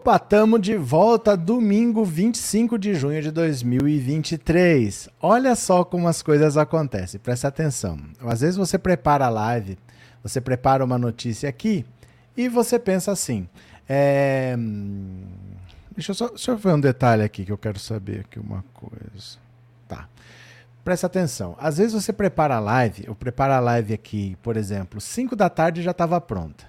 [0.00, 5.10] Opa, tamo de volta domingo 25 de junho de 2023.
[5.20, 7.98] Olha só como as coisas acontecem, presta atenção.
[8.18, 9.78] Às vezes você prepara a live,
[10.22, 11.84] você prepara uma notícia aqui
[12.34, 13.46] e você pensa assim.
[13.86, 14.56] É...
[15.94, 18.64] Deixa, eu só, deixa eu ver um detalhe aqui que eu quero saber aqui uma
[18.72, 19.36] coisa.
[19.86, 20.08] Tá.
[20.82, 21.54] Presta atenção.
[21.60, 25.50] Às vezes você prepara a live, eu preparo a live aqui, por exemplo, 5 da
[25.50, 26.64] tarde já estava pronta.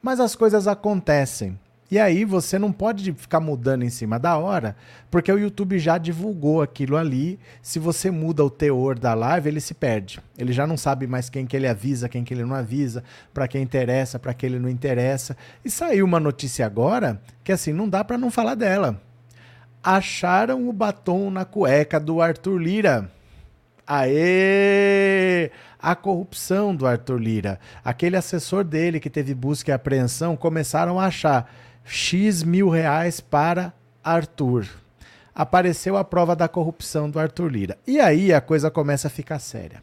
[0.00, 1.58] Mas as coisas acontecem
[1.88, 4.76] e aí você não pode ficar mudando em cima da hora,
[5.08, 7.38] porque o YouTube já divulgou aquilo ali.
[7.62, 10.20] Se você muda o teor da live, ele se perde.
[10.36, 13.46] Ele já não sabe mais quem que ele avisa, quem que ele não avisa, para
[13.46, 15.36] quem interessa, para quem ele não interessa.
[15.64, 19.00] E saiu uma notícia agora que assim, não dá para não falar dela.
[19.82, 23.10] Acharam o batom na cueca do Arthur Lira.
[23.86, 25.52] Aê!
[25.78, 27.60] A corrupção do Arthur Lira.
[27.84, 31.48] Aquele assessor dele que teve busca e apreensão começaram a achar
[31.86, 34.66] X mil reais para Arthur.
[35.32, 37.78] Apareceu a prova da corrupção do Arthur Lira.
[37.86, 39.80] E aí a coisa começa a ficar séria.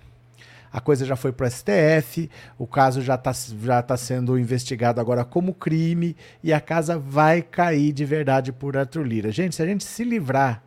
[0.71, 4.99] A coisa já foi para o STF, o caso já está já tá sendo investigado
[4.99, 9.31] agora como crime e a casa vai cair de verdade por Arthur Lira.
[9.31, 10.63] Gente, se a gente se livrar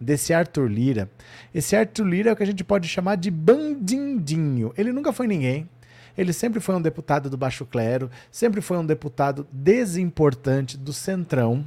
[0.00, 1.10] desse Arthur Lira,
[1.52, 4.72] esse Arthur Lira é o que a gente pode chamar de bandindinho.
[4.78, 5.68] Ele nunca foi ninguém.
[6.16, 11.66] Ele sempre foi um deputado do baixo clero, sempre foi um deputado desimportante do centrão.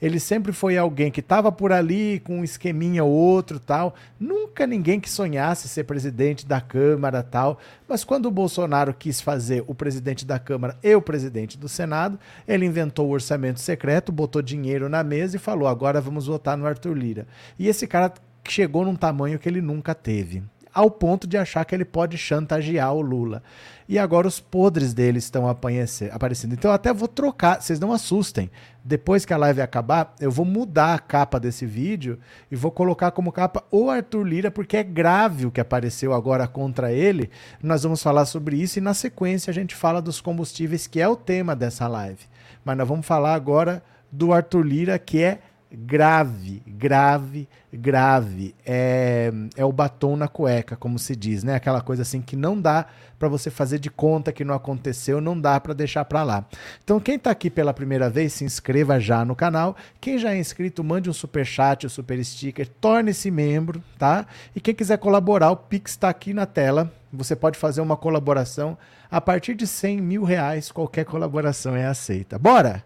[0.00, 3.94] Ele sempre foi alguém que estava por ali com um esqueminha ou outro tal.
[4.18, 7.58] Nunca ninguém que sonhasse ser presidente da Câmara tal.
[7.88, 12.18] Mas quando o Bolsonaro quis fazer o presidente da Câmara e o presidente do Senado,
[12.46, 16.66] ele inventou o orçamento secreto, botou dinheiro na mesa e falou: agora vamos votar no
[16.66, 17.26] Arthur Lira.
[17.58, 18.12] E esse cara
[18.48, 20.42] chegou num tamanho que ele nunca teve
[20.78, 23.42] ao ponto de achar que ele pode chantagear o Lula.
[23.88, 26.52] E agora os podres dele estão aparecendo.
[26.52, 28.48] Então eu até vou trocar, vocês não assustem.
[28.84, 33.10] Depois que a live acabar, eu vou mudar a capa desse vídeo e vou colocar
[33.10, 37.28] como capa o Arthur Lira, porque é grave o que apareceu agora contra ele.
[37.60, 41.08] Nós vamos falar sobre isso e na sequência a gente fala dos combustíveis, que é
[41.08, 42.20] o tema dessa live.
[42.64, 45.40] Mas nós vamos falar agora do Arthur Lira, que é
[45.70, 48.54] grave, grave, grave.
[48.64, 51.54] É, é o batom na cueca, como se diz, né?
[51.54, 52.86] Aquela coisa assim que não dá
[53.18, 56.46] para você fazer de conta que não aconteceu, não dá para deixar para lá.
[56.82, 59.76] Então, quem está aqui pela primeira vez, se inscreva já no canal.
[60.00, 64.26] Quem já é inscrito, mande um super chat, um super sticker, torne-se membro, tá?
[64.54, 66.92] E quem quiser colaborar, o Pix está aqui na tela.
[67.12, 68.76] Você pode fazer uma colaboração
[69.10, 70.70] a partir de 100 mil reais.
[70.70, 72.38] Qualquer colaboração é aceita.
[72.38, 72.84] Bora?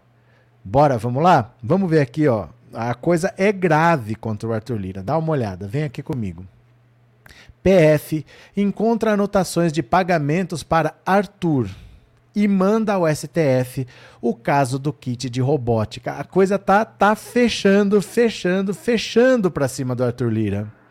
[0.63, 1.53] Bora, vamos lá?
[1.61, 5.03] Vamos ver aqui, ó a coisa é grave contra o Arthur Lira.
[5.03, 6.45] Dá uma olhada, vem aqui comigo.
[7.61, 8.25] PF
[8.57, 11.69] encontra anotações de pagamentos para Arthur
[12.35, 13.87] e manda ao STF
[14.21, 16.13] o caso do kit de robótica.
[16.13, 20.82] A coisa tá tá fechando, fechando, fechando para cima do Arthur Lira.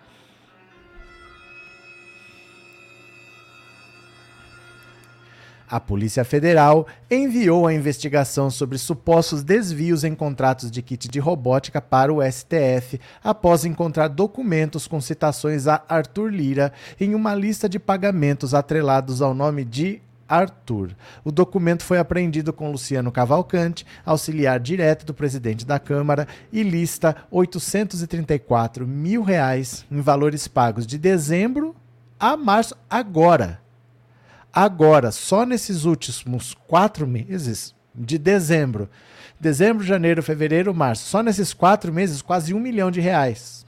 [5.72, 11.80] A Polícia Federal enviou a investigação sobre supostos desvios em contratos de kit de robótica
[11.80, 17.78] para o STF após encontrar documentos com citações a Arthur Lira em uma lista de
[17.78, 20.90] pagamentos atrelados ao nome de Arthur.
[21.24, 27.16] O documento foi apreendido com Luciano Cavalcante, auxiliar direto do presidente da Câmara, e lista
[27.30, 31.74] 834 mil reais em valores pagos de dezembro
[32.20, 33.62] a março agora
[34.52, 38.88] Agora, só nesses últimos quatro meses, de dezembro,
[39.40, 43.64] dezembro, janeiro, fevereiro, março, só nesses quatro meses, quase um milhão de reais.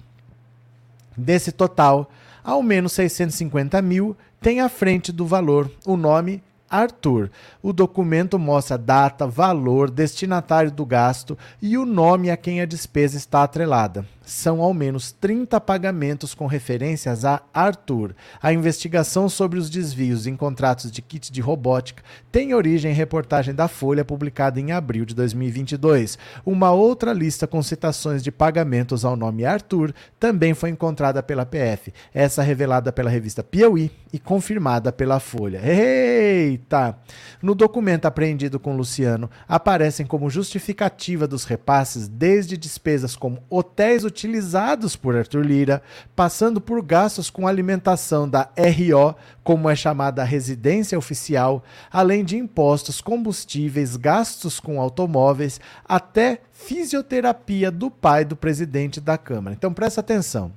[1.16, 2.10] Desse total,
[2.42, 7.30] ao menos 650 mil tem à frente do valor o nome Arthur.
[7.62, 13.16] O documento mostra data, valor, destinatário do gasto e o nome a quem a despesa
[13.16, 18.14] está atrelada são ao menos 30 pagamentos com referências a Arthur.
[18.42, 23.54] A investigação sobre os desvios em contratos de kit de robótica tem origem em reportagem
[23.54, 26.18] da Folha publicada em abril de 2022.
[26.44, 31.92] Uma outra lista com citações de pagamentos ao nome Arthur também foi encontrada pela PF,
[32.12, 35.60] essa revelada pela revista Piauí e confirmada pela Folha.
[35.64, 36.96] Eita!
[37.42, 44.94] No documento apreendido com Luciano, aparecem como justificativa dos repasses desde despesas como hotéis utilizados
[44.94, 45.82] por Arthur Lira,
[46.14, 52.36] passando por gastos com alimentação da RO, como é chamada a residência oficial, além de
[52.36, 59.56] impostos, combustíveis, gastos com automóveis, até fisioterapia do pai do presidente da Câmara.
[59.56, 60.52] Então presta atenção.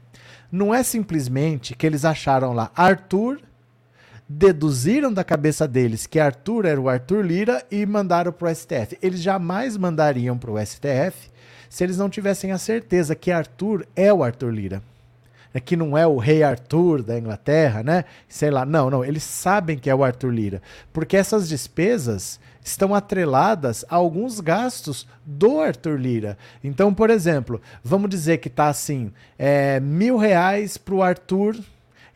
[0.51, 3.39] Não é simplesmente que eles acharam lá Arthur
[4.29, 8.97] deduziram da cabeça deles que Arthur era o Arthur Lira e mandaram para o STF.
[9.01, 11.31] Eles jamais mandariam para o STF
[11.69, 14.81] se eles não tivessem a certeza que Arthur é o Arthur Lira.
[15.53, 18.05] É que não é o rei Arthur da Inglaterra, né?
[18.27, 18.65] Sei lá.
[18.65, 19.03] Não, não.
[19.03, 20.61] Eles sabem que é o Arthur Lira.
[20.93, 26.37] Porque essas despesas estão atreladas a alguns gastos do Arthur Lira.
[26.63, 31.57] Então, por exemplo, vamos dizer que está assim: é, mil reais para o Arthur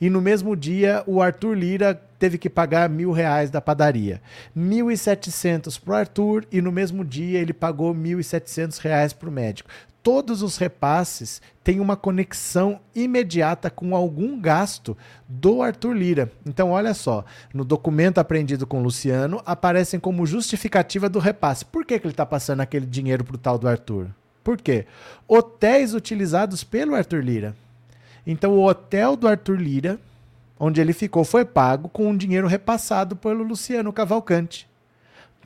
[0.02, 4.20] e no mesmo dia o Arthur Lira teve que pagar mil reais da padaria.
[4.58, 9.70] 1.700 para o Arthur e no mesmo dia ele pagou 1.700 reais para o médico.
[10.04, 14.98] Todos os repasses têm uma conexão imediata com algum gasto
[15.30, 16.32] do Arthur Lira.
[16.44, 21.64] Então, olha só, no documento apreendido com Luciano, aparecem como justificativa do repasse.
[21.64, 24.08] Por que, que ele está passando aquele dinheiro para o tal do Arthur?
[24.44, 24.88] Por quê?
[25.28, 27.56] Hotéis utilizados pelo Arthur Lira.
[28.26, 30.00] Então o hotel do Arthur Lira,
[30.60, 34.70] onde ele ficou, foi pago com um dinheiro repassado pelo Luciano Cavalcante.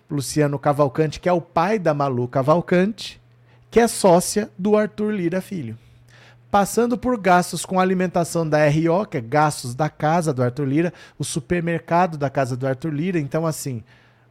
[0.10, 3.19] Luciano Cavalcante, que é o pai da Malu Cavalcante,
[3.72, 5.77] que é sócia do Arthur Lira Filho.
[6.51, 10.94] Passando por gastos com alimentação da RO, que é gastos da casa do Arthur Lira,
[11.18, 13.19] o supermercado da casa do Arthur Lira.
[13.19, 13.83] Então, assim,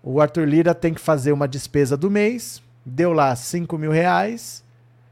[0.03, 4.63] o Arthur Lira tem que fazer uma despesa do mês, deu lá 5 mil reais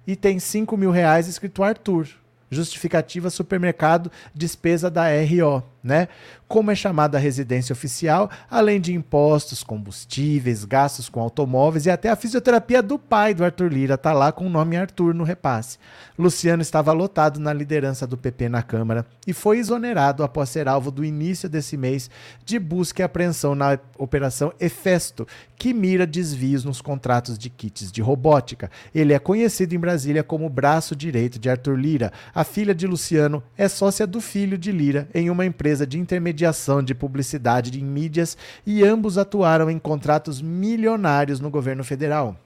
[0.07, 2.22] e tem 5 mil reais escrito Arthur
[2.53, 6.09] justificativa supermercado, despesa da RO, né?
[6.47, 12.11] Como é chamada a residência oficial, além de impostos, combustíveis, gastos com automóveis e até
[12.11, 15.79] a fisioterapia do pai do Arthur Lira tá lá com o nome Arthur no repasse.
[16.19, 20.91] Luciano estava lotado na liderança do PP na Câmara e foi exonerado após ser alvo
[20.91, 22.11] do início desse mês
[22.45, 25.27] de busca e apreensão na Operação Efesto,
[25.57, 28.71] que mira desvios nos contratos de kits de robótica.
[28.95, 32.13] Ele é conhecido em Brasília como braço direito de Arthur Lira.
[32.35, 36.83] A filha de Luciano é sócia do filho de Lira em uma empresa de intermediação
[36.83, 38.37] de publicidade em mídias
[38.67, 42.37] e ambos atuaram em contratos milionários no governo federal.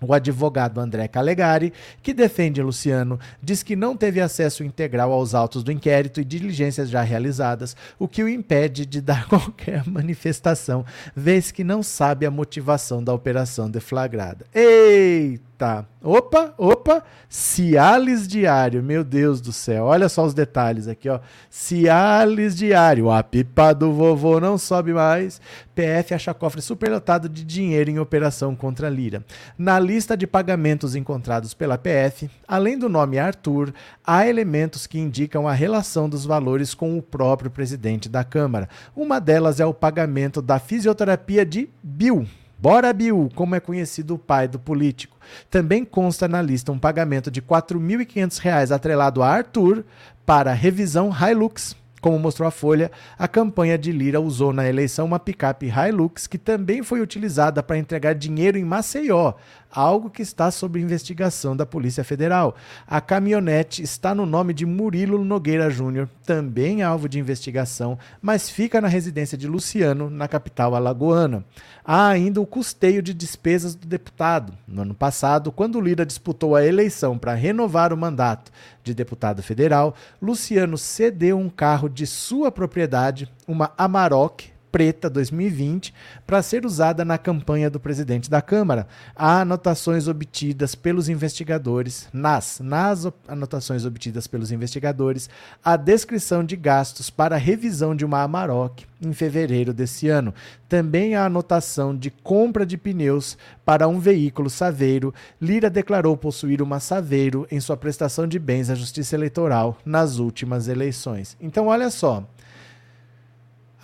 [0.00, 1.72] O advogado André Calegari,
[2.02, 6.90] que defende Luciano, diz que não teve acesso integral aos autos do inquérito e diligências
[6.90, 10.84] já realizadas, o que o impede de dar qualquer manifestação,
[11.16, 14.44] vez que não sabe a motivação da operação deflagrada.
[14.54, 15.53] Eita!
[16.02, 21.18] Opa, opa, Cialis Diário, meu Deus do céu, olha só os detalhes aqui, ó.
[21.48, 25.40] Cialis Diário, a pipa do vovô não sobe mais.
[25.74, 29.24] PF acha cofre superlotado de dinheiro em operação contra Lira.
[29.56, 33.72] Na lista de pagamentos encontrados pela PF, além do nome Arthur,
[34.06, 38.68] há elementos que indicam a relação dos valores com o próprio presidente da Câmara.
[38.94, 42.26] Uma delas é o pagamento da fisioterapia de Bill
[42.64, 45.18] Bora Bill, como é conhecido o pai do político.
[45.50, 49.84] Também consta na lista um pagamento de R$ 4.500 atrelado a Arthur
[50.24, 55.18] para revisão Hilux como mostrou a Folha, a campanha de Lira usou na eleição uma
[55.18, 59.32] picape Hilux que também foi utilizada para entregar dinheiro em Maceió,
[59.72, 62.54] algo que está sob investigação da Polícia Federal.
[62.86, 68.82] A caminhonete está no nome de Murilo Nogueira Júnior, também alvo de investigação, mas fica
[68.82, 71.42] na residência de Luciano, na capital alagoana.
[71.82, 74.52] Há ainda o custeio de despesas do deputado.
[74.68, 78.52] No ano passado, quando Lira disputou a eleição para renovar o mandato
[78.84, 85.94] de deputado federal, Luciano cedeu um carro de sua propriedade, uma Amarok preta 2020
[86.26, 88.88] para ser usada na campanha do presidente da Câmara.
[89.14, 95.30] Há anotações obtidas pelos investigadores, nas, nas anotações obtidas pelos investigadores,
[95.64, 100.34] a descrição de gastos para a revisão de uma Amarok em fevereiro desse ano.
[100.68, 105.14] Também a anotação de compra de pneus para um veículo Saveiro.
[105.40, 110.66] Lira declarou possuir uma Saveiro em sua prestação de bens à Justiça Eleitoral nas últimas
[110.66, 111.36] eleições.
[111.40, 112.26] Então, olha só.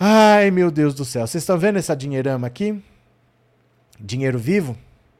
[0.03, 1.27] Ai, meu Deus do céu.
[1.27, 2.83] Vocês estão vendo essa dinheirama aqui?
[3.99, 4.75] Dinheiro vivo?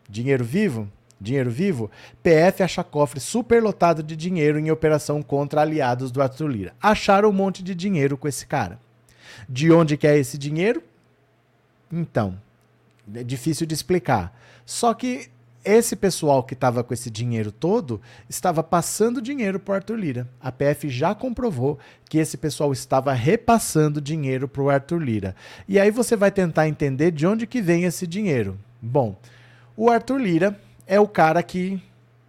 [0.09, 0.91] Dinheiro vivo?
[1.19, 1.91] Dinheiro vivo?
[2.23, 6.73] PF acha cofre superlotado de dinheiro em operação contra aliados do Arthur Lira.
[6.81, 8.79] Acharam um monte de dinheiro com esse cara.
[9.47, 10.81] De onde que é esse dinheiro?
[11.93, 12.35] Então,
[13.13, 14.35] é difícil de explicar.
[14.65, 15.29] Só que
[15.63, 20.29] esse pessoal que estava com esse dinheiro todo estava passando dinheiro para o Arthur Lira.
[20.39, 21.77] A PF já comprovou
[22.09, 25.35] que esse pessoal estava repassando dinheiro para o Arthur Lira.
[25.67, 28.57] E aí você vai tentar entender de onde que vem esse dinheiro.
[28.81, 29.15] Bom,
[29.77, 31.81] o Arthur Lira é o cara que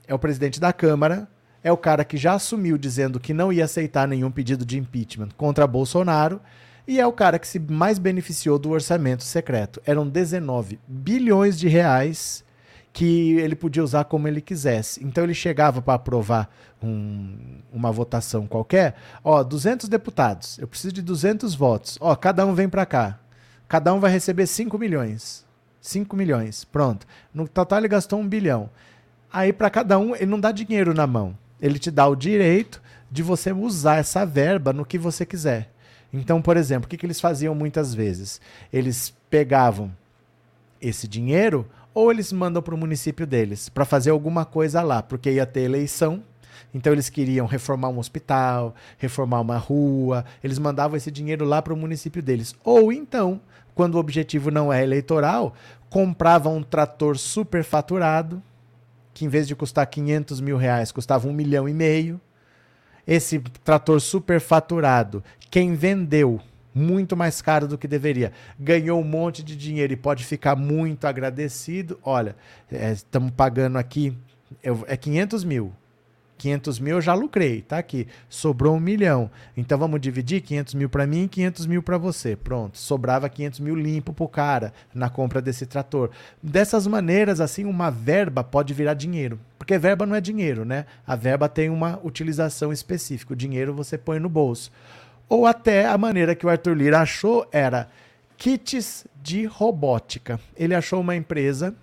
[0.06, 1.26] é o presidente da Câmara,
[1.64, 5.30] é o cara que já assumiu dizendo que não ia aceitar nenhum pedido de impeachment
[5.36, 6.40] contra Bolsonaro
[6.86, 9.80] e é o cara que se mais beneficiou do orçamento secreto.
[9.86, 12.44] Eram 19 bilhões de reais
[12.92, 15.02] que ele podia usar como ele quisesse.
[15.02, 16.50] Então ele chegava para aprovar
[16.82, 18.94] um, uma votação qualquer,
[19.24, 21.96] ó, 200 deputados, eu preciso de 200 votos.
[22.00, 23.18] Ó, cada um vem para cá.
[23.66, 25.46] Cada um vai receber 5 milhões.
[25.80, 27.06] 5 milhões, pronto.
[27.32, 28.68] No total ele gastou um bilhão.
[29.32, 31.36] Aí para cada um ele não dá dinheiro na mão.
[31.60, 35.70] Ele te dá o direito de você usar essa verba no que você quiser.
[36.12, 38.40] Então, por exemplo, o que, que eles faziam muitas vezes?
[38.70, 39.90] Eles pegavam
[40.80, 45.30] esse dinheiro ou eles mandam para o município deles para fazer alguma coisa lá, porque
[45.30, 46.22] ia ter eleição.
[46.74, 51.74] Então eles queriam reformar um hospital, reformar uma rua, eles mandavam esse dinheiro lá para
[51.74, 52.54] o município deles.
[52.64, 53.40] Ou então,
[53.74, 55.54] quando o objetivo não é eleitoral,
[55.90, 58.42] compravam um trator superfaturado,
[59.12, 62.20] que em vez de custar 500 mil reais, custava um milhão e meio.
[63.06, 66.40] Esse trator superfaturado, quem vendeu
[66.74, 71.06] muito mais caro do que deveria, ganhou um monte de dinheiro e pode ficar muito
[71.06, 71.98] agradecido.
[72.02, 72.36] Olha,
[72.70, 74.16] estamos é, pagando aqui,
[74.62, 75.72] eu, é 500 mil.
[76.42, 78.08] 500 mil eu já lucrei, tá aqui.
[78.28, 79.30] Sobrou um milhão.
[79.56, 82.34] Então vamos dividir 500 mil para mim e 500 mil para você.
[82.34, 82.76] Pronto.
[82.76, 86.10] Sobrava 500 mil limpo pro cara na compra desse trator.
[86.42, 89.38] Dessas maneiras, assim, uma verba pode virar dinheiro.
[89.56, 90.86] Porque verba não é dinheiro, né?
[91.06, 93.34] A verba tem uma utilização específica.
[93.34, 94.72] O dinheiro você põe no bolso.
[95.28, 97.88] Ou até a maneira que o Arthur Lira achou era
[98.36, 100.38] kits de robótica.
[100.56, 101.74] Ele achou uma empresa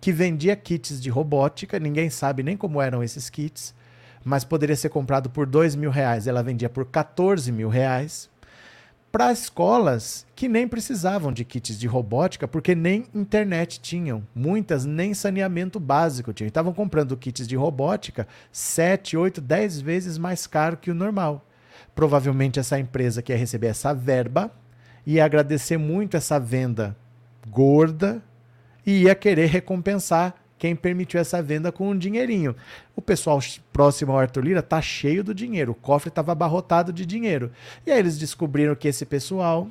[0.00, 3.74] que vendia kits de robótica, ninguém sabe nem como eram esses kits,
[4.24, 6.26] mas poderia ser comprado por dois mil reais.
[6.26, 8.30] Ela vendia por 14 mil reais
[9.12, 14.22] para escolas que nem precisavam de kits de robótica, porque nem internet tinham.
[14.34, 16.48] Muitas nem saneamento básico tinham.
[16.48, 21.44] Estavam comprando kits de robótica 7, 8, 10 vezes mais caro que o normal.
[21.94, 24.50] Provavelmente essa empresa que ia receber essa verba
[25.06, 26.96] ia agradecer muito essa venda
[27.48, 28.22] gorda
[28.84, 32.54] e ia querer recompensar quem permitiu essa venda com um dinheirinho.
[32.94, 33.40] O pessoal
[33.72, 37.50] próximo ao Arthur Lira tá cheio do dinheiro, o cofre estava abarrotado de dinheiro.
[37.86, 39.68] E aí eles descobriram que esse pessoal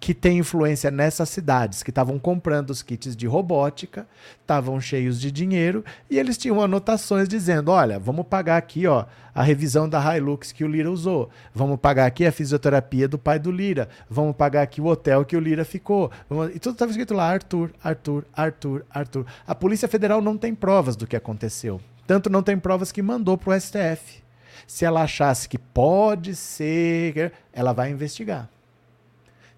[0.00, 4.06] que tem influência nessas cidades, que estavam comprando os kits de robótica,
[4.40, 9.42] estavam cheios de dinheiro e eles tinham anotações dizendo: olha, vamos pagar aqui ó, a
[9.42, 13.50] revisão da Hilux que o Lira usou, vamos pagar aqui a fisioterapia do pai do
[13.50, 16.10] Lira, vamos pagar aqui o hotel que o Lira ficou.
[16.54, 19.26] E tudo estava escrito lá: Arthur, Arthur, Arthur, Arthur.
[19.46, 21.80] A Polícia Federal não tem provas do que aconteceu.
[22.06, 24.22] Tanto não tem provas que mandou para o STF.
[24.66, 28.48] Se ela achasse que pode ser, ela vai investigar.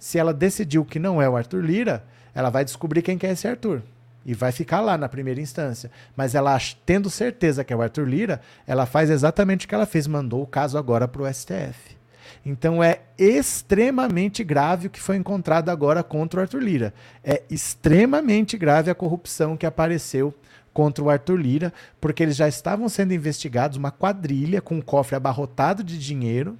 [0.01, 2.03] Se ela decidiu que não é o Arthur Lira,
[2.35, 3.83] ela vai descobrir quem que é esse Arthur.
[4.25, 5.91] E vai ficar lá na primeira instância.
[6.17, 9.87] Mas ela, tendo certeza que é o Arthur Lira, ela faz exatamente o que ela
[9.87, 11.99] fez, mandou o caso agora para o STF.
[12.45, 16.95] Então é extremamente grave o que foi encontrado agora contra o Arthur Lira.
[17.23, 20.35] É extremamente grave a corrupção que apareceu
[20.73, 25.17] contra o Arthur Lira, porque eles já estavam sendo investigados, uma quadrilha com um cofre
[25.17, 26.57] abarrotado de dinheiro,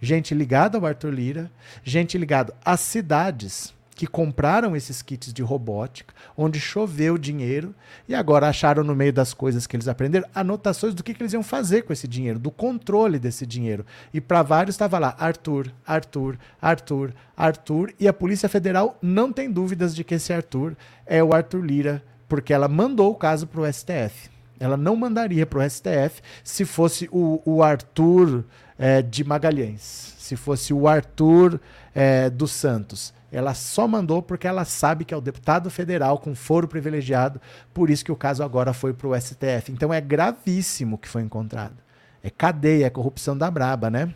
[0.00, 1.50] gente ligada ao Arthur Lira,
[1.84, 7.74] gente ligada às cidades que compraram esses kits de robótica, onde choveu dinheiro
[8.06, 11.32] e agora acharam no meio das coisas que eles aprenderam anotações do que, que eles
[11.32, 13.86] iam fazer com esse dinheiro, do controle desse dinheiro.
[14.12, 19.50] E para vários estava lá Arthur, Arthur, Arthur, Arthur, e a Polícia Federal não tem
[19.50, 20.76] dúvidas de que esse Arthur
[21.06, 24.35] é o Arthur Lira, porque ela mandou o caso para o STF.
[24.58, 28.44] Ela não mandaria para o STF se fosse o, o Arthur
[28.78, 31.60] é, de Magalhães, se fosse o Arthur
[31.94, 33.14] é, dos Santos.
[33.30, 37.40] Ela só mandou porque ela sabe que é o deputado federal com foro privilegiado,
[37.74, 39.70] por isso que o caso agora foi para o STF.
[39.70, 41.76] Então é gravíssimo que foi encontrado.
[42.22, 44.14] É cadeia, é corrupção da braba, né?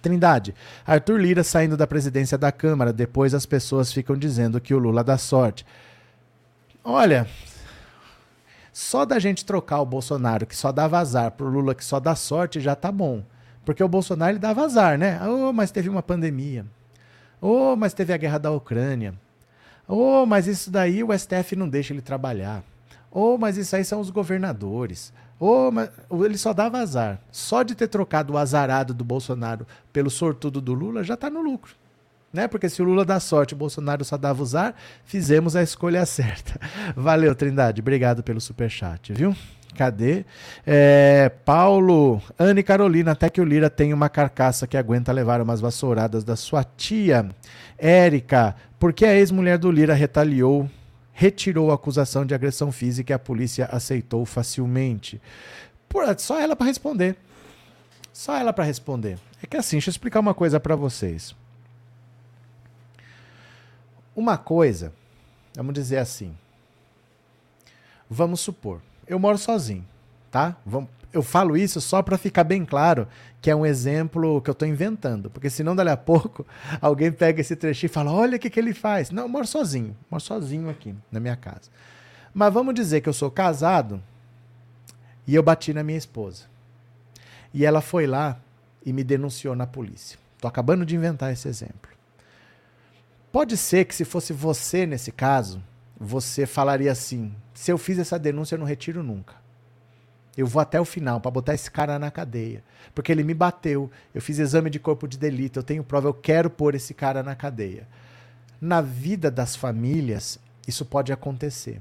[0.00, 0.54] Trindade,
[0.86, 5.02] Arthur Lira saindo da presidência da Câmara, depois as pessoas ficam dizendo que o Lula
[5.02, 5.66] dá sorte.
[6.84, 7.26] Olha,
[8.78, 12.14] só da gente trocar o Bolsonaro, que só dá vazar, pro Lula, que só dá
[12.14, 13.24] sorte, já tá bom.
[13.64, 15.20] Porque o Bolsonaro ele dava azar, né?
[15.26, 16.64] Oh, mas teve uma pandemia.
[17.40, 19.14] Oh, mas teve a guerra da Ucrânia.
[19.88, 22.62] Oh, mas isso daí o STF não deixa ele trabalhar.
[23.10, 25.12] Oh, mas isso aí são os governadores.
[25.40, 27.18] Oh, mas ele só dava azar.
[27.32, 31.42] Só de ter trocado o azarado do Bolsonaro pelo sortudo do Lula já está no
[31.42, 31.74] lucro.
[32.32, 32.46] Né?
[32.46, 36.60] Porque se o Lula dá sorte, o Bolsonaro só dava usar, fizemos a escolha certa.
[36.94, 37.80] Valeu, Trindade.
[37.80, 39.34] Obrigado pelo superchat, viu?
[39.76, 40.24] Cadê?
[40.66, 45.60] É, Paulo, Anne Carolina, até que o Lira tem uma carcaça que aguenta levar umas
[45.60, 47.28] vassouradas da sua tia.
[47.78, 50.68] Érica, por que a ex-mulher do Lira retaliou,
[51.12, 55.20] retirou a acusação de agressão física e a polícia aceitou facilmente?
[55.88, 57.16] Por, só ela para responder.
[58.12, 59.16] Só ela para responder.
[59.40, 61.36] É que assim, deixa eu explicar uma coisa para vocês.
[64.18, 64.92] Uma coisa,
[65.54, 66.34] vamos dizer assim.
[68.10, 69.86] Vamos supor, eu moro sozinho,
[70.28, 70.56] tá?
[71.12, 73.06] Eu falo isso só para ficar bem claro
[73.40, 76.44] que é um exemplo que eu estou inventando, porque senão dali a pouco
[76.82, 79.12] alguém pega esse trechinho e fala: olha o que, que ele faz.
[79.12, 81.70] Não, eu moro sozinho, moro sozinho aqui na minha casa.
[82.34, 84.02] Mas vamos dizer que eu sou casado
[85.28, 86.46] e eu bati na minha esposa.
[87.54, 88.36] E ela foi lá
[88.84, 90.18] e me denunciou na polícia.
[90.34, 91.97] Estou acabando de inventar esse exemplo.
[93.30, 95.62] Pode ser que se fosse você nesse caso,
[95.98, 99.34] você falaria assim: se eu fiz essa denúncia, eu não retiro nunca.
[100.36, 102.62] Eu vou até o final para botar esse cara na cadeia.
[102.94, 106.14] Porque ele me bateu, eu fiz exame de corpo de delito, eu tenho prova, eu
[106.14, 107.88] quero pôr esse cara na cadeia.
[108.60, 111.80] Na vida das famílias, isso pode acontecer.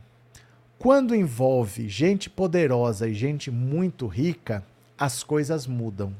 [0.80, 4.63] Quando envolve gente poderosa e gente muito rica,
[4.98, 6.13] as coisas mudam.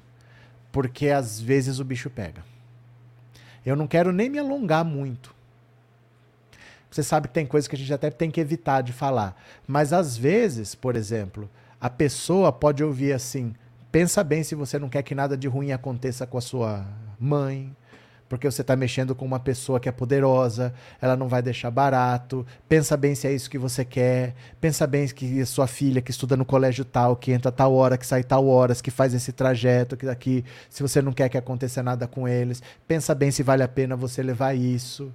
[0.72, 2.44] Porque às vezes o bicho pega.
[3.68, 5.36] Eu não quero nem me alongar muito.
[6.90, 9.36] Você sabe que tem coisas que a gente até tem que evitar de falar.
[9.68, 13.54] Mas às vezes, por exemplo, a pessoa pode ouvir assim:
[13.92, 16.88] pensa bem se você não quer que nada de ruim aconteça com a sua
[17.20, 17.76] mãe,
[18.30, 22.46] porque você está mexendo com uma pessoa que é poderosa, ela não vai deixar barato.
[22.68, 24.36] Pensa bem se é isso que você quer.
[24.60, 28.06] Pensa bem que sua filha que estuda no colégio tal, que entra tal hora, que
[28.06, 31.82] sai tal horas, que faz esse trajeto, que daqui, se você não quer que aconteça
[31.82, 32.62] nada com eles.
[32.88, 35.12] Pensa bem se vale a pena você levar isso.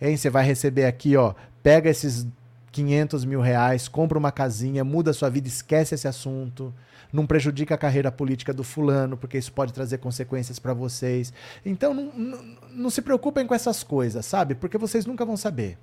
[0.00, 0.16] Hein?
[0.16, 1.34] Você vai receber aqui, ó.
[1.62, 2.26] Pega esses
[2.72, 6.74] 500 mil reais, compra uma casinha, muda a sua vida, esquece esse assunto.
[7.16, 11.32] Não prejudica a carreira política do fulano, porque isso pode trazer consequências para vocês.
[11.64, 14.54] Então, não, não, não se preocupem com essas coisas, sabe?
[14.54, 15.78] Porque vocês nunca vão saber.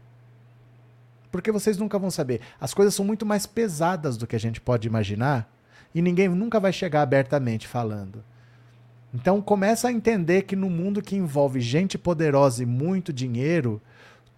[1.32, 2.42] Porque vocês nunca vão saber.
[2.62, 5.52] As coisas são muito mais pesadas do que a gente pode imaginar
[5.96, 8.24] e ninguém nunca vai chegar abertamente falando.
[9.12, 13.82] Então começa a entender que no mundo que envolve gente poderosa e muito dinheiro,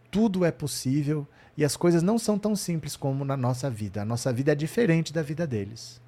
[0.09, 4.01] tudo é possível e as coisas não são tão simples como na nossa vida.
[4.01, 6.04] A nossa vida é diferente da vida deles.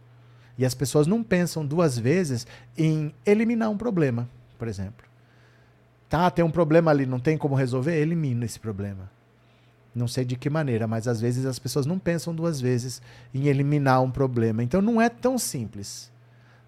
[0.58, 5.06] E as pessoas não pensam duas vezes em eliminar um problema, por exemplo.
[6.10, 7.96] Tá, tem um problema ali, não tem como resolver?
[7.96, 9.10] Elimina esse problema.
[9.94, 13.02] Não sei de que maneira, mas às vezes as pessoas não pensam duas vezes
[13.34, 14.64] em eliminar um problema.
[14.64, 16.12] Então não é tão simples.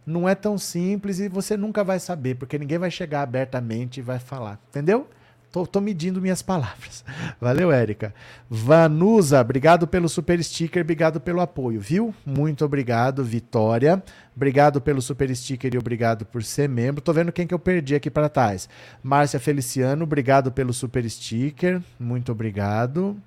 [0.06, 4.04] Não é tão simples e você nunca vai saber, porque ninguém vai chegar abertamente e
[4.04, 4.60] vai falar.
[4.70, 5.08] Entendeu?
[5.52, 7.04] Tô, tô, medindo minhas palavras.
[7.42, 8.14] Valeu, Érica.
[8.48, 12.14] Vanusa, obrigado pelo super sticker, obrigado pelo apoio, viu?
[12.24, 14.04] Muito obrigado, Vitória.
[14.36, 17.02] Obrigado pelo super sticker e obrigado por ser membro.
[17.02, 18.70] Tô vendo quem que eu perdi aqui para trás.
[19.02, 21.82] Márcia Feliciano, obrigado pelo super sticker.
[22.00, 23.18] Muito obrigado.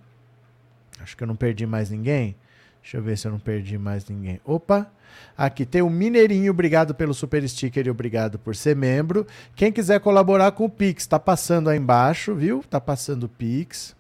[1.01, 2.37] Acho que eu não perdi mais ninguém.
[2.81, 4.41] Deixa eu ver se eu não perdi mais ninguém.
[4.45, 4.91] Opa!
[5.37, 9.27] Aqui tem o Mineirinho, obrigado pelo super sticker e obrigado por ser membro.
[9.55, 12.65] Quem quiser colaborar com o Pix, tá passando aí embaixo, viu?
[12.69, 13.95] Tá passando o Pix.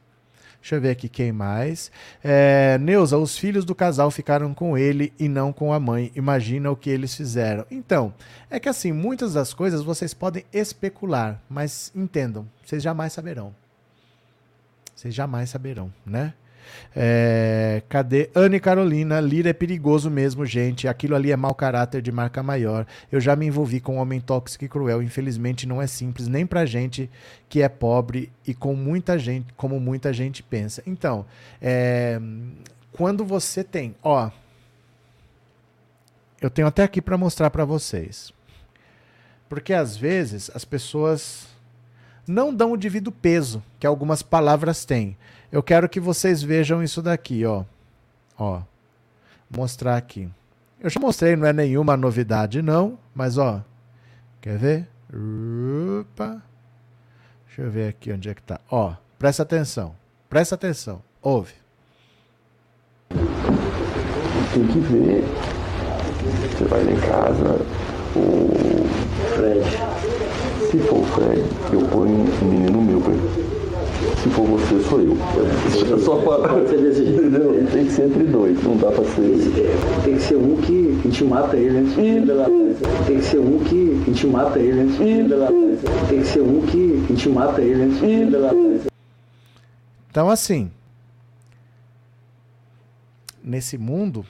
[0.63, 1.91] Deixa eu ver aqui quem mais.
[2.23, 6.13] É, Neuza, os filhos do casal ficaram com ele e não com a mãe.
[6.15, 7.67] Imagina o que eles fizeram.
[7.69, 8.15] Então,
[8.49, 13.53] é que assim, muitas das coisas vocês podem especular, mas entendam, vocês jamais saberão.
[14.95, 16.33] Vocês jamais saberão, né?
[16.95, 18.31] É, cadê?
[18.35, 20.89] Anne Carolina, Lira é perigoso mesmo, gente.
[20.89, 22.87] Aquilo ali é mau caráter de marca maior.
[23.11, 25.03] Eu já me envolvi com um homem tóxico e cruel.
[25.03, 27.11] Infelizmente não é simples nem pra gente
[27.49, 30.83] que é pobre e com muita gente, como muita gente pensa.
[30.87, 31.25] Então,
[31.61, 32.21] é,
[32.93, 34.31] quando você tem, ó,
[36.41, 38.33] eu tenho até aqui para mostrar para vocês.
[39.49, 41.52] Porque às vezes as pessoas
[42.27, 45.17] não dão o devido peso que algumas palavras têm.
[45.51, 47.65] Eu quero que vocês vejam isso daqui, ó.
[48.39, 48.63] Ó.
[49.51, 50.29] Mostrar aqui.
[50.81, 53.63] Eu já mostrei, não é nenhuma novidade não, mas ó.
[54.41, 54.89] Quer ver?
[56.01, 56.43] Opa.
[57.47, 58.59] Deixa eu ver aqui onde é que tá.
[58.71, 59.95] Ó, presta atenção.
[60.29, 61.03] Presta atenção.
[61.21, 61.53] Ouve.
[64.55, 65.23] Tem que ver.
[66.51, 67.61] Você vai lá em casa,
[68.17, 68.87] o
[69.35, 69.92] Fred.
[70.73, 73.53] Se for o Fred, eu ponho um menino meu pra ele.
[74.23, 75.19] Se for você, sou eu.
[75.95, 76.49] É só para.
[76.49, 77.27] Pode ser desse jeito.
[77.27, 77.69] Entendeu?
[77.71, 80.03] Tem que ser entre dois, não dá pra ser.
[80.03, 83.05] Tem que ser um que a gente mata ele antes de delatar.
[83.07, 86.09] Tem que ser um que a gente mata ele antes de.
[86.09, 88.91] Tem que ser um que a gente mata ele antes de.
[90.11, 90.71] Então, assim,
[93.45, 94.25] nesse mundo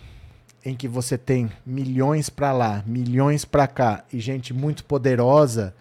[0.65, 5.73] em que você tem milhões para lá, milhões para cá e gente muito poderosa,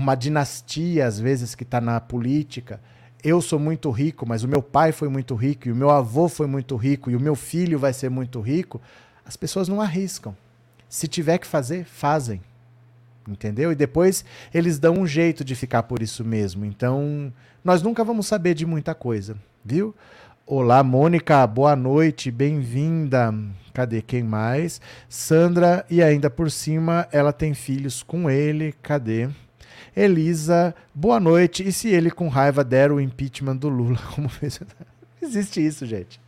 [0.00, 2.80] uma dinastia às vezes que está na política.
[3.22, 6.26] Eu sou muito rico, mas o meu pai foi muito rico e o meu avô
[6.26, 8.80] foi muito rico e o meu filho vai ser muito rico.
[9.26, 10.34] As pessoas não arriscam.
[10.88, 12.40] Se tiver que fazer, fazem.
[13.28, 13.70] Entendeu?
[13.70, 16.64] E depois eles dão um jeito de ficar por isso mesmo.
[16.64, 17.30] Então,
[17.62, 19.94] nós nunca vamos saber de muita coisa, viu?
[20.46, 23.32] Olá, Mônica, boa noite, bem-vinda.
[23.74, 24.80] Cadê quem mais?
[25.08, 28.74] Sandra, e ainda por cima, ela tem filhos com ele.
[28.82, 29.28] Cadê?
[29.96, 31.66] Elisa, boa noite.
[31.66, 33.98] E se ele com raiva der o impeachment do Lula?
[34.14, 34.60] Como fez?
[34.60, 36.20] Não existe isso, gente.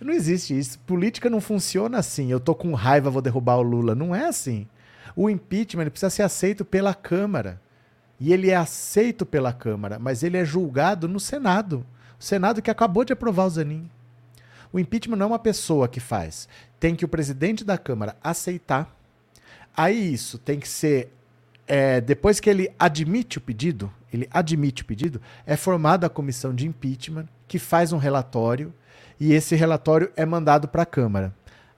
[0.00, 0.78] Não existe isso.
[0.80, 2.30] Política não funciona assim.
[2.30, 3.94] Eu tô com raiva, vou derrubar o Lula.
[3.94, 4.66] Não é assim.
[5.16, 7.60] O impeachment precisa ser aceito pela Câmara.
[8.18, 11.84] E ele é aceito pela Câmara, mas ele é julgado no Senado.
[12.18, 13.90] O Senado que acabou de aprovar o Zanin.
[14.72, 16.48] O impeachment não é uma pessoa que faz.
[16.80, 18.94] Tem que o presidente da Câmara aceitar.
[19.76, 21.12] Aí isso tem que ser.
[21.66, 26.54] É, depois que ele admite o pedido, ele admite o pedido, é formada a comissão
[26.54, 28.72] de impeachment que faz um relatório
[29.18, 31.34] e esse relatório é mandado para a Câmara.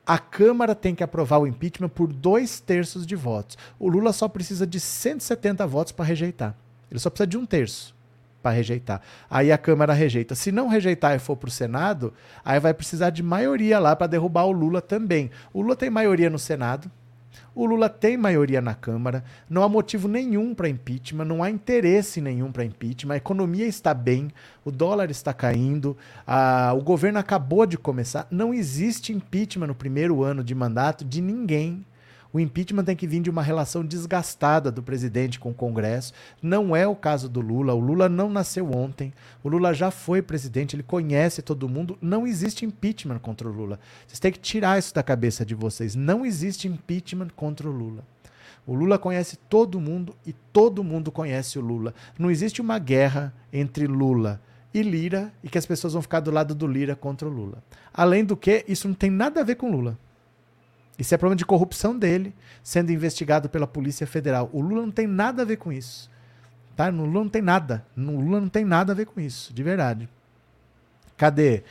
[0.06, 3.58] A Câmara tem que aprovar o impeachment por dois terços de votos.
[3.78, 6.54] O Lula só precisa de 170 votos para rejeitar.
[6.90, 7.94] Ele só precisa de um terço
[8.40, 9.00] para rejeitar.
[9.28, 10.36] Aí a Câmara rejeita.
[10.36, 14.06] Se não rejeitar e for para o Senado, aí vai precisar de maioria lá para
[14.06, 15.30] derrubar o Lula também.
[15.52, 16.88] O Lula tem maioria no Senado.
[17.56, 22.20] O Lula tem maioria na Câmara, não há motivo nenhum para impeachment, não há interesse
[22.20, 24.30] nenhum para impeachment, a economia está bem,
[24.62, 30.22] o dólar está caindo, a- o governo acabou de começar, não existe impeachment no primeiro
[30.22, 31.82] ano de mandato de ninguém.
[32.36, 36.12] O impeachment tem que vir de uma relação desgastada do presidente com o Congresso.
[36.42, 37.72] Não é o caso do Lula.
[37.72, 39.10] O Lula não nasceu ontem.
[39.42, 41.96] O Lula já foi presidente, ele conhece todo mundo.
[41.98, 43.80] Não existe impeachment contra o Lula.
[44.06, 45.94] Vocês têm que tirar isso da cabeça de vocês.
[45.94, 48.04] Não existe impeachment contra o Lula.
[48.66, 51.94] O Lula conhece todo mundo e todo mundo conhece o Lula.
[52.18, 54.42] Não existe uma guerra entre Lula
[54.74, 57.64] e Lira e que as pessoas vão ficar do lado do Lira contra o Lula.
[57.94, 59.98] Além do que, isso não tem nada a ver com Lula.
[60.98, 64.48] Isso é problema de corrupção dele, sendo investigado pela Polícia Federal.
[64.52, 66.10] O Lula não tem nada a ver com isso.
[66.74, 66.90] Tá?
[66.90, 67.84] No Lula não tem nada.
[67.94, 70.08] No Lula não tem nada a ver com isso, de verdade.
[71.16, 71.62] Cadê?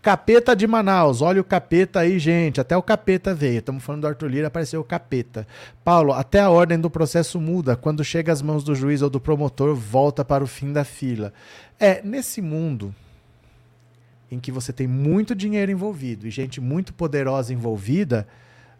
[0.00, 1.22] Capeta de Manaus.
[1.22, 2.60] Olha o capeta aí, gente.
[2.60, 3.58] Até o capeta veio.
[3.58, 5.46] Estamos falando do Arthur Lira, apareceu o capeta.
[5.82, 7.74] Paulo, até a ordem do processo muda.
[7.74, 11.32] Quando chega às mãos do juiz ou do promotor, volta para o fim da fila.
[11.78, 12.94] É, nesse mundo
[14.30, 18.26] em que você tem muito dinheiro envolvido e gente muito poderosa envolvida,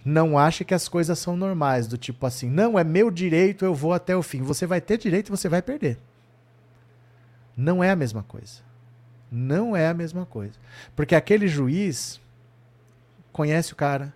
[0.04, 3.74] não ache que as coisas são normais, do tipo assim, não, é meu direito, eu
[3.74, 4.42] vou até o fim.
[4.42, 5.98] Você vai ter direito e você vai perder.
[7.56, 8.62] Não é a mesma coisa.
[9.30, 10.54] Não é a mesma coisa.
[10.94, 12.20] Porque aquele juiz
[13.32, 14.14] conhece o cara,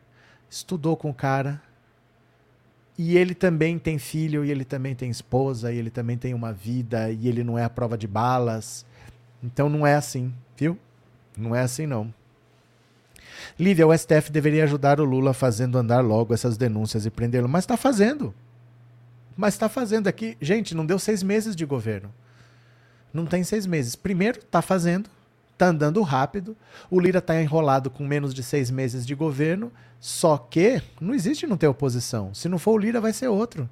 [0.51, 1.61] estudou com o cara,
[2.99, 6.53] e ele também tem filho, e ele também tem esposa, e ele também tem uma
[6.53, 8.85] vida, e ele não é a prova de balas.
[9.43, 10.77] Então não é assim, viu?
[11.37, 12.13] Não é assim não.
[13.59, 17.49] Lívia, o STF deveria ajudar o Lula fazendo andar logo essas denúncias e prendê-lo.
[17.49, 18.35] Mas está fazendo.
[19.37, 20.37] Mas está fazendo aqui.
[20.41, 22.13] Gente, não deu seis meses de governo.
[23.13, 23.95] Não tem seis meses.
[23.95, 25.09] Primeiro, está fazendo.
[25.53, 26.57] Está andando rápido.
[26.91, 29.73] O Lira está enrolado com menos de seis meses de governo.
[30.01, 32.35] Só que não existe não ter oposição.
[32.35, 33.69] Se não for o Lira, vai ser outro.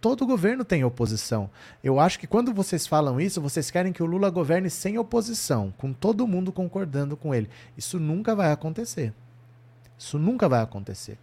[0.00, 1.50] Todo governo tem oposição.
[1.84, 5.74] Eu acho que quando vocês falam isso, vocês querem que o Lula governe sem oposição,
[5.76, 7.50] com todo mundo concordando com ele.
[7.76, 9.12] Isso nunca vai acontecer.
[9.98, 11.18] Isso nunca vai acontecer.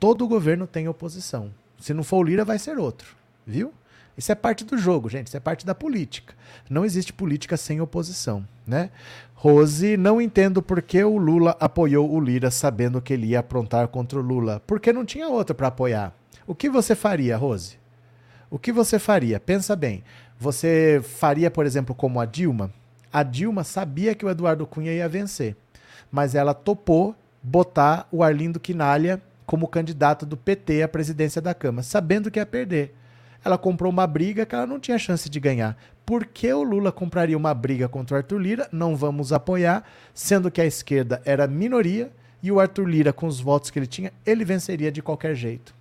[0.00, 1.52] Todo governo tem oposição.
[1.78, 3.14] Se não for o Lira, vai ser outro.
[3.46, 3.74] Viu?
[4.16, 5.26] Isso é parte do jogo, gente.
[5.26, 6.34] Isso é parte da política.
[6.70, 8.90] Não existe política sem oposição, né?
[9.34, 13.88] Rose, não entendo por que o Lula apoiou o Lira sabendo que ele ia aprontar
[13.88, 14.62] contra o Lula.
[14.66, 16.14] Porque não tinha outro para apoiar.
[16.46, 17.81] O que você faria, Rose?
[18.52, 19.40] O que você faria?
[19.40, 20.04] Pensa bem.
[20.38, 22.70] Você faria, por exemplo, como a Dilma?
[23.10, 25.56] A Dilma sabia que o Eduardo Cunha ia vencer,
[26.10, 31.82] mas ela topou botar o Arlindo Quinalha como candidato do PT à presidência da Câmara,
[31.82, 32.94] sabendo que ia perder.
[33.42, 35.74] Ela comprou uma briga que ela não tinha chance de ganhar.
[36.04, 38.68] Por que o Lula compraria uma briga contra o Arthur Lira?
[38.70, 42.12] Não vamos apoiar, sendo que a esquerda era minoria
[42.42, 45.80] e o Arthur Lira, com os votos que ele tinha, ele venceria de qualquer jeito.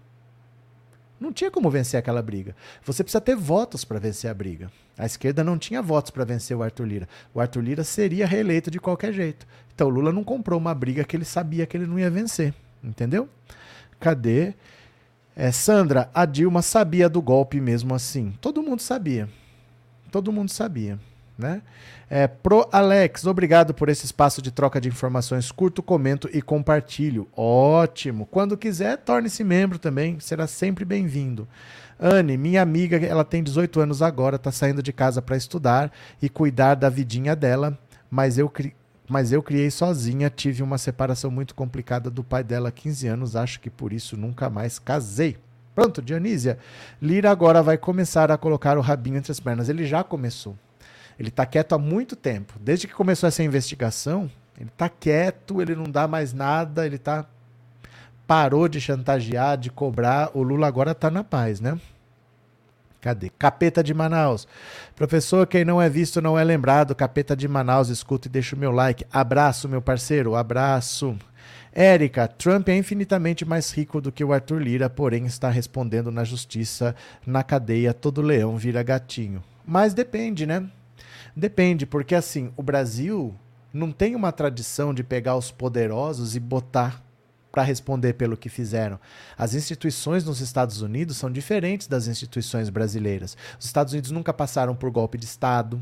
[1.21, 2.55] Não tinha como vencer aquela briga.
[2.83, 4.71] Você precisa ter votos para vencer a briga.
[4.97, 7.09] A esquerda não tinha votos para vencer o Arthur Lira.
[7.31, 9.45] O Arthur Lira seria reeleito de qualquer jeito.
[9.75, 12.55] Então o Lula não comprou uma briga que ele sabia que ele não ia vencer.
[12.83, 13.29] Entendeu?
[13.99, 14.55] Cadê?
[15.35, 18.33] É, Sandra, a Dilma sabia do golpe mesmo assim.
[18.41, 19.29] Todo mundo sabia.
[20.11, 20.99] Todo mundo sabia.
[21.41, 21.61] Né?
[22.09, 25.51] É, Pro Alex, obrigado por esse espaço de troca de informações.
[25.51, 27.27] Curto, comento e compartilho.
[27.35, 28.27] Ótimo.
[28.27, 30.19] Quando quiser, torne-se membro também.
[30.19, 31.47] Será sempre bem-vindo.
[31.99, 36.29] Anne, minha amiga, ela tem 18 anos agora, está saindo de casa para estudar e
[36.29, 37.77] cuidar da vidinha dela,
[38.09, 38.51] mas eu,
[39.07, 43.35] mas eu criei sozinha, tive uma separação muito complicada do pai dela há 15 anos,
[43.35, 45.37] acho que por isso nunca mais casei.
[45.75, 46.57] Pronto, Dionísia.
[47.01, 49.69] Lira agora vai começar a colocar o rabinho entre as pernas.
[49.69, 50.57] Ele já começou.
[51.19, 52.53] Ele está quieto há muito tempo.
[52.59, 57.25] Desde que começou essa investigação, ele está quieto, ele não dá mais nada, ele tá
[58.27, 60.31] parou de chantagear, de cobrar.
[60.33, 61.79] O Lula agora está na paz, né?
[63.01, 63.29] Cadê?
[63.29, 64.47] Capeta de Manaus.
[64.95, 66.95] Professor, quem não é visto não é lembrado.
[66.95, 69.05] Capeta de Manaus, escuta e deixa o meu like.
[69.11, 70.35] Abraço, meu parceiro.
[70.35, 71.17] Abraço.
[71.73, 76.23] Érica, Trump é infinitamente mais rico do que o Arthur Lira, porém está respondendo na
[76.23, 76.95] justiça,
[77.25, 79.41] na cadeia, todo leão vira gatinho.
[79.65, 80.69] Mas depende, né?
[81.35, 83.35] Depende, porque assim, o Brasil
[83.73, 87.01] não tem uma tradição de pegar os poderosos e botar
[87.51, 88.99] para responder pelo que fizeram.
[89.37, 93.35] As instituições nos Estados Unidos são diferentes das instituições brasileiras.
[93.59, 95.81] Os Estados Unidos nunca passaram por golpe de Estado.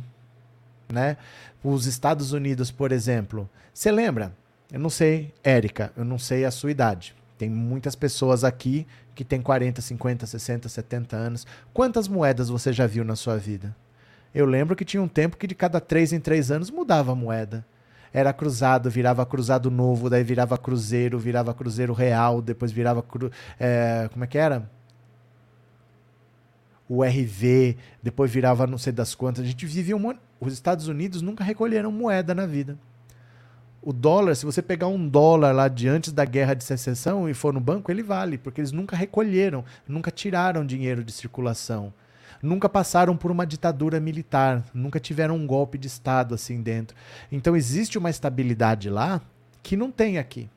[0.91, 1.17] Né?
[1.63, 4.35] Os Estados Unidos, por exemplo, você lembra?
[4.71, 7.15] Eu não sei, Érica, eu não sei a sua idade.
[7.37, 8.85] Tem muitas pessoas aqui
[9.15, 11.47] que têm 40, 50, 60, 70 anos.
[11.73, 13.75] Quantas moedas você já viu na sua vida?
[14.33, 17.15] Eu lembro que tinha um tempo que de cada três em três anos mudava a
[17.15, 17.65] moeda.
[18.13, 23.01] Era cruzado, virava cruzado novo, daí virava cruzeiro, virava cruzeiro real, depois virava.
[23.03, 24.69] Cru, é, como é que era?
[26.87, 29.43] O RV, depois virava não sei das quantas.
[29.43, 30.13] A gente vivia um.
[30.39, 32.77] Os Estados Unidos nunca recolheram moeda na vida.
[33.81, 37.33] O dólar, se você pegar um dólar lá de antes da guerra de secessão e
[37.33, 41.93] for no banco, ele vale, porque eles nunca recolheram, nunca tiraram dinheiro de circulação
[42.41, 46.95] nunca passaram por uma ditadura militar, nunca tiveram um golpe de Estado assim dentro.
[47.31, 49.21] Então existe uma estabilidade lá
[49.61, 50.49] que não tem aqui.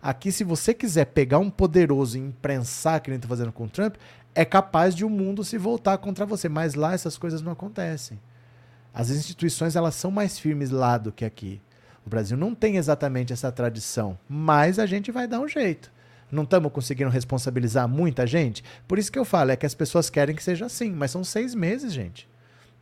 [0.00, 3.68] Aqui, se você quiser pegar um poderoso e imprensar, que ele está fazendo com o
[3.68, 3.96] Trump,
[4.34, 6.48] é capaz de o um mundo se voltar contra você.
[6.48, 8.18] Mas lá essas coisas não acontecem.
[8.94, 11.60] As instituições elas são mais firmes lá do que aqui.
[12.06, 15.90] O Brasil não tem exatamente essa tradição, mas a gente vai dar um jeito.
[16.30, 18.62] Não estamos conseguindo responsabilizar muita gente?
[18.86, 21.24] Por isso que eu falo, é que as pessoas querem que seja assim, mas são
[21.24, 22.28] seis meses, gente.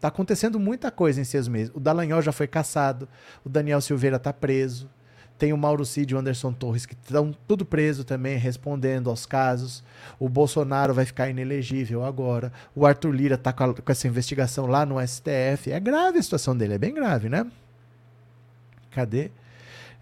[0.00, 1.72] Tá acontecendo muita coisa em seis meses.
[1.74, 3.08] O Dallagnol já foi caçado,
[3.44, 4.90] o Daniel Silveira tá preso,
[5.38, 9.26] tem o Mauro Cid e o Anderson Torres que estão tudo preso também, respondendo aos
[9.26, 9.84] casos.
[10.18, 12.52] O Bolsonaro vai ficar inelegível agora.
[12.74, 15.70] O Arthur Lira tá com, com essa investigação lá no STF.
[15.70, 17.46] É grave a situação dele, é bem grave, né?
[18.90, 19.30] Cadê?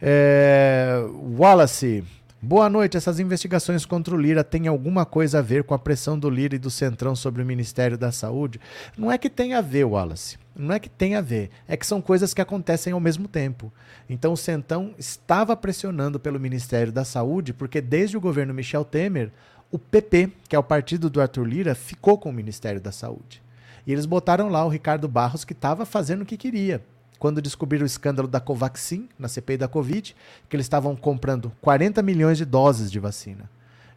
[0.00, 1.00] É,
[1.36, 2.04] Wallace.
[2.46, 2.98] Boa noite.
[2.98, 6.54] Essas investigações contra o Lira têm alguma coisa a ver com a pressão do Lira
[6.54, 8.60] e do Centrão sobre o Ministério da Saúde?
[8.98, 10.36] Não é que tem a ver, Wallace.
[10.54, 11.48] Não é que tem a ver.
[11.66, 13.72] É que são coisas que acontecem ao mesmo tempo.
[14.10, 19.32] Então o Centrão estava pressionando pelo Ministério da Saúde, porque desde o governo Michel Temer,
[19.70, 23.42] o PP, que é o partido do Arthur Lira, ficou com o Ministério da Saúde.
[23.86, 26.82] E eles botaram lá o Ricardo Barros, que estava fazendo o que queria
[27.18, 30.14] quando descobriram o escândalo da Covaxin, na CPI da Covid,
[30.48, 33.48] que eles estavam comprando 40 milhões de doses de vacina.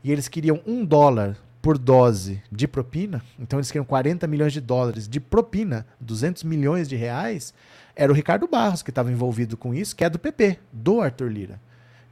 [0.04, 4.62] E eles queriam um dólar por dose de propina, então eles queriam 40 milhões de
[4.62, 7.54] dólares de propina, 200 milhões de reais,
[7.98, 11.32] era o Ricardo Barros que estava envolvido com isso, que é do PP, do Arthur
[11.32, 11.60] Lira.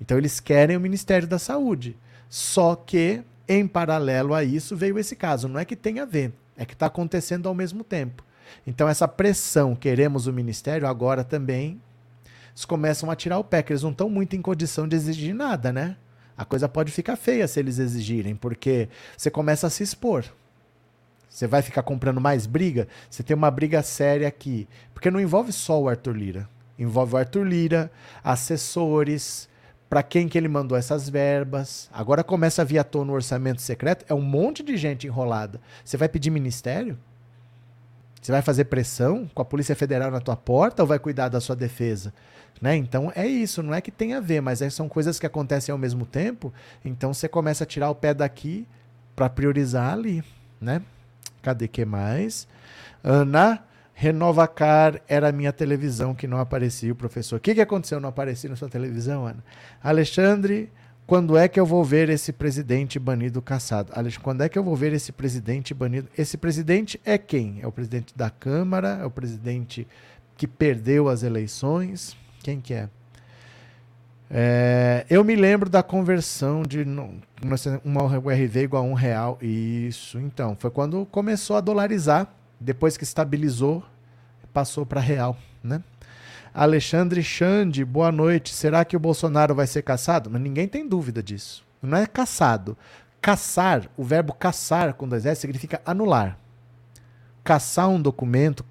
[0.02, 1.96] Então eles querem o Ministério da Saúde.
[2.28, 5.48] Só que, em paralelo a isso, veio esse caso.
[5.48, 8.25] Não é que tem a ver, é que está acontecendo ao mesmo tempo.
[8.66, 11.82] Então, essa pressão, queremos o ministério, agora também
[12.56, 15.36] eles começam a tirar o pé, que eles não estão muito em condição de exigir
[15.36, 15.98] nada, né?
[16.38, 20.26] A coisa pode ficar feia se eles exigirem, porque você começa a se expor.
[21.30, 22.88] Você vai ficar comprando mais briga?
[23.10, 24.70] Você tem uma briga séria aqui.
[24.94, 26.50] Porque não envolve só o Arthur Lira.
[26.80, 27.92] Envolve o Arthur Lira,
[28.24, 29.50] assessores,
[29.90, 31.90] para quem que ele mandou essas verbas.
[31.92, 34.06] Agora começa a vir à tona o orçamento secreto.
[34.08, 35.60] É um monte de gente enrolada.
[35.84, 36.98] Você vai pedir ministério?
[38.26, 41.40] Você vai fazer pressão com a Polícia Federal na tua porta ou vai cuidar da
[41.40, 42.12] sua defesa?
[42.60, 42.76] Né?
[42.76, 45.72] Então é isso, não é que tem a ver, mas é, são coisas que acontecem
[45.72, 46.52] ao mesmo tempo.
[46.84, 48.68] Então você começa a tirar o pé daqui
[49.16, 50.24] para priorizar ali,
[50.60, 50.82] né?
[51.44, 52.48] Cadê que mais?
[53.04, 57.36] Ana Renovacar era a minha televisão que não aparecia o professor.
[57.36, 58.00] O que, que aconteceu?
[58.00, 59.44] Não aparecia na sua televisão, Ana?
[59.84, 60.72] Alexandre
[61.08, 63.92] Quando é que eu vou ver esse presidente banido caçado?
[63.96, 66.08] Alex, quando é que eu vou ver esse presidente banido?
[66.18, 67.60] Esse presidente é quem?
[67.62, 69.00] É o presidente da Câmara?
[69.02, 69.88] É o presidente
[70.36, 72.18] que perdeu as eleições?
[72.42, 72.90] Quem que é?
[74.32, 76.84] É, eu me lembro da conversão de
[77.84, 79.38] uma URV igual a um real.
[79.40, 80.58] Isso, então.
[80.60, 82.28] Foi quando começou a dolarizar.
[82.60, 83.84] Depois que estabilizou,
[84.52, 85.84] passou para real, né?
[86.58, 88.54] Alexandre Xande, boa noite.
[88.54, 90.30] Será que o Bolsonaro vai ser caçado?
[90.32, 91.66] Mas ninguém tem dúvida disso.
[91.82, 92.78] Não é caçado.
[93.22, 96.40] Caçar, o verbo caçar com dois S significa anular.
[97.44, 98.64] Caçar um documento,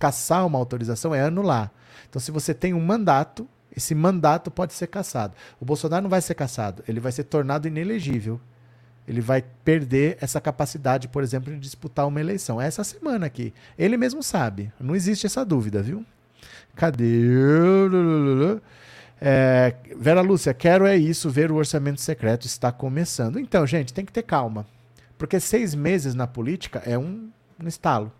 [0.00, 1.70] caçar uma autorização é anular.
[2.10, 5.32] Então, se você tem um mandato, esse mandato pode ser caçado.
[5.60, 8.40] O Bolsonaro não vai ser caçado, ele vai ser tornado inelegível.
[9.06, 12.60] Ele vai perder essa capacidade, por exemplo, de disputar uma eleição.
[12.60, 13.54] É essa semana aqui.
[13.78, 14.72] Ele mesmo sabe.
[14.80, 16.04] Não existe essa dúvida, viu?
[16.74, 17.22] Cadê?
[19.20, 23.38] É, Vera Lúcia, quero é isso, ver o orçamento secreto está começando.
[23.38, 24.66] Então, gente, tem que ter calma.
[25.16, 27.28] Porque seis meses na política é um,
[27.60, 28.12] um estalo.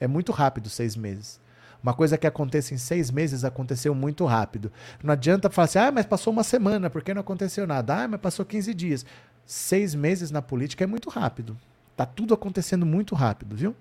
[0.00, 1.40] É muito rápido seis meses.
[1.82, 4.70] Uma coisa que aconteça em seis meses aconteceu muito rápido.
[5.02, 8.04] Não adianta falar assim, ah, mas passou uma semana, por que não aconteceu nada?
[8.04, 9.06] Ah, mas passou 15 dias.
[9.46, 11.56] Seis meses na política é muito rápido.
[11.96, 13.74] Tá tudo acontecendo muito rápido, viu?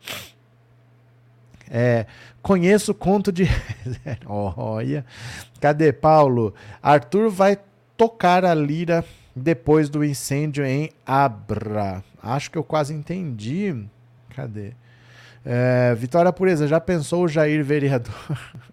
[1.70, 2.06] É,
[2.42, 3.48] conheço o conto de.
[4.26, 5.06] Olha.
[5.62, 6.54] Cadê Paulo?
[6.82, 7.58] Arthur vai
[7.96, 9.04] tocar a lira
[9.36, 12.04] depois do incêndio em Abra.
[12.22, 13.76] Acho que eu quase entendi.
[14.36, 14.74] Cadê?
[15.46, 18.14] É, Vitória Pureza, já pensou o Jair vereador?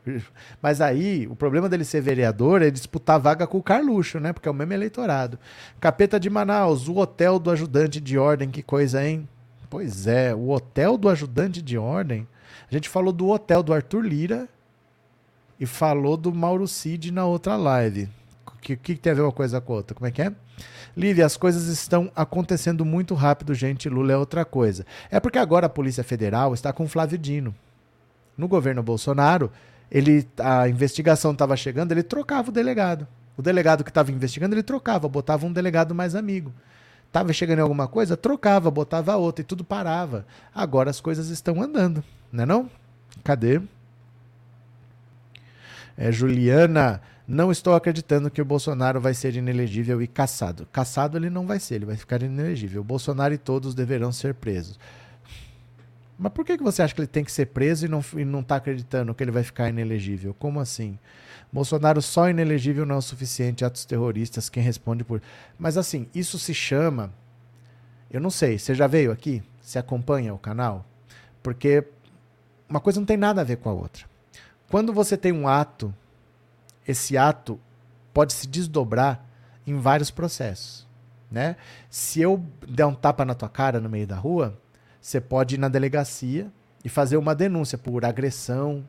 [0.60, 4.32] Mas aí, o problema dele ser vereador é disputar vaga com o Carluxo, né?
[4.32, 5.38] Porque é o mesmo eleitorado.
[5.80, 9.28] Capeta de Manaus, o hotel do ajudante de ordem, que coisa, hein?
[9.70, 12.26] Pois é, o hotel do ajudante de ordem.
[12.70, 14.48] A gente falou do hotel do Arthur Lira
[15.58, 18.08] e falou do Mauro Cid na outra live.
[18.46, 19.94] O que, que tem a ver uma coisa com a outra?
[19.94, 20.32] Como é que é?
[20.96, 23.88] Lívia, as coisas estão acontecendo muito rápido, gente.
[23.88, 24.86] Lula é outra coisa.
[25.10, 27.54] É porque agora a Polícia Federal está com Flávio Dino.
[28.36, 29.50] No governo Bolsonaro,
[29.90, 33.06] ele, a investigação estava chegando, ele trocava o delegado.
[33.36, 36.52] O delegado que estava investigando, ele trocava, botava um delegado mais amigo.
[37.06, 40.26] Estava chegando em alguma coisa, trocava, botava outra e tudo parava.
[40.54, 42.70] Agora as coisas estão andando, não é não?
[43.24, 43.60] Cadê?
[45.96, 50.66] É, Juliana, não estou acreditando que o Bolsonaro vai ser inelegível e caçado.
[50.70, 52.82] Caçado ele não vai ser, ele vai ficar inelegível.
[52.82, 54.78] O Bolsonaro e todos deverão ser presos.
[56.18, 58.18] Mas por que, que você acha que ele tem que ser preso e não está
[58.24, 60.34] não tá acreditando que ele vai ficar inelegível?
[60.34, 60.98] Como assim?
[61.52, 65.20] Bolsonaro só inelegível não é o suficiente, atos terroristas, quem responde por.
[65.58, 67.12] Mas assim, isso se chama.
[68.10, 69.42] Eu não sei, você já veio aqui?
[69.60, 70.86] Você acompanha o canal?
[71.42, 71.84] Porque
[72.68, 74.04] uma coisa não tem nada a ver com a outra.
[74.68, 75.94] Quando você tem um ato,
[76.86, 77.60] esse ato
[78.12, 79.24] pode se desdobrar
[79.66, 80.86] em vários processos.
[81.30, 81.56] Né?
[81.90, 84.58] Se eu der um tapa na tua cara no meio da rua,
[85.00, 86.50] você pode ir na delegacia
[86.84, 88.84] e fazer uma denúncia por agressão,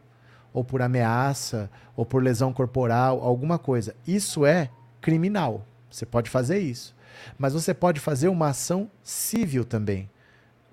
[0.53, 3.95] ou por ameaça, ou por lesão corporal, alguma coisa.
[4.07, 4.69] Isso é
[5.01, 5.65] criminal.
[5.89, 6.95] Você pode fazer isso.
[7.37, 10.09] Mas você pode fazer uma ação civil também,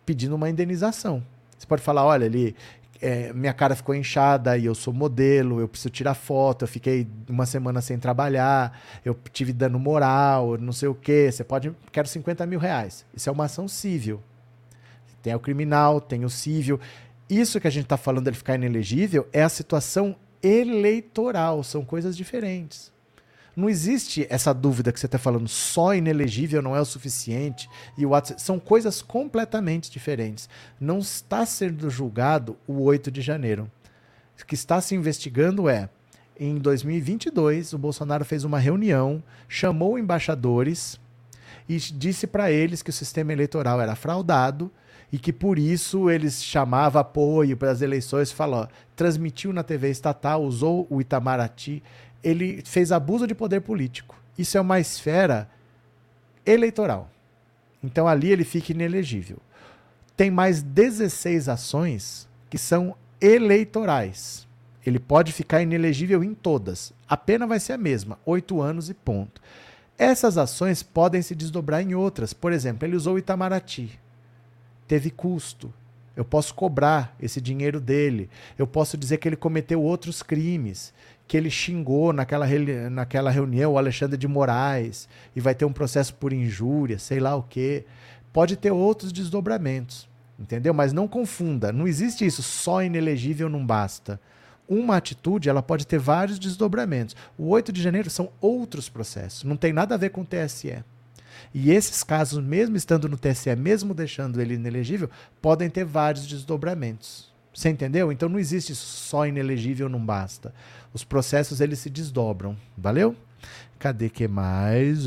[0.04, 1.22] pedindo uma indenização.
[1.58, 2.54] Você pode falar: olha, ali,
[3.04, 7.06] é, minha cara ficou inchada e eu sou modelo, eu preciso tirar foto, eu fiquei
[7.28, 11.28] uma semana sem trabalhar, eu tive dano moral, não sei o quê.
[11.30, 11.70] Você pode.
[11.92, 13.04] Quero 50 mil reais.
[13.14, 14.22] Isso é uma ação civil.
[15.22, 16.80] Tem o criminal, tem o civil.
[17.28, 22.16] Isso que a gente está falando dele ficar inelegível é a situação eleitoral, são coisas
[22.16, 22.90] diferentes.
[23.56, 28.04] Não existe essa dúvida que você está falando, só inelegível não é o suficiente e
[28.04, 30.48] o são coisas completamente diferentes.
[30.80, 33.70] Não está sendo julgado o 8 de janeiro.
[34.40, 35.88] O que está se investigando é
[36.38, 40.98] em 2022, o Bolsonaro fez uma reunião, chamou embaixadores
[41.68, 44.70] e disse para eles que o sistema eleitoral era fraudado
[45.12, 50.42] e que por isso eles chamavam apoio para as eleições, falou, transmitiu na TV estatal,
[50.42, 51.84] usou o Itamaraty,
[52.24, 54.16] ele fez abuso de poder político.
[54.36, 55.48] Isso é uma esfera
[56.44, 57.10] eleitoral.
[57.82, 59.38] Então ali ele fica inelegível.
[60.16, 64.46] Tem mais 16 ações que são eleitorais.
[64.84, 66.92] Ele pode ficar inelegível em todas.
[67.08, 69.40] A pena vai ser a mesma, oito anos e ponto.
[69.96, 72.32] Essas ações podem se desdobrar em outras.
[72.32, 73.98] Por exemplo, ele usou Itamaraty
[74.86, 75.72] teve custo.
[76.16, 78.30] Eu posso cobrar esse dinheiro dele.
[78.56, 80.94] Eu posso dizer que ele cometeu outros crimes,
[81.26, 82.46] que ele xingou naquela,
[82.90, 87.34] naquela reunião o Alexandre de Moraes e vai ter um processo por injúria, sei lá
[87.34, 87.84] o quê.
[88.32, 90.74] Pode ter outros desdobramentos, entendeu?
[90.74, 94.20] Mas não confunda, não existe isso, só inelegível não basta.
[94.68, 97.14] Uma atitude, ela pode ter vários desdobramentos.
[97.38, 100.82] O 8 de janeiro são outros processos, não tem nada a ver com o TSE.
[101.52, 107.33] E esses casos, mesmo estando no TSE, mesmo deixando ele inelegível, podem ter vários desdobramentos.
[107.54, 108.10] Você entendeu?
[108.10, 110.52] Então não existe só inelegível, não basta.
[110.92, 112.56] Os processos eles se desdobram.
[112.76, 113.14] Valeu?
[113.78, 115.06] Cadê que mais?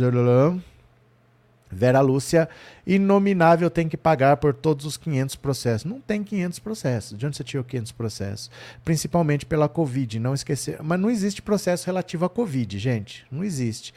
[1.69, 2.47] Vera Lúcia,
[2.85, 5.85] inominável tem que pagar por todos os 500 processos.
[5.85, 7.17] Não tem 500 processos.
[7.17, 8.51] De onde você tirou 500 processos?
[8.85, 10.81] Principalmente pela Covid, não esquecer.
[10.81, 13.25] Mas não existe processo relativo à Covid, gente.
[13.29, 13.93] Não existe.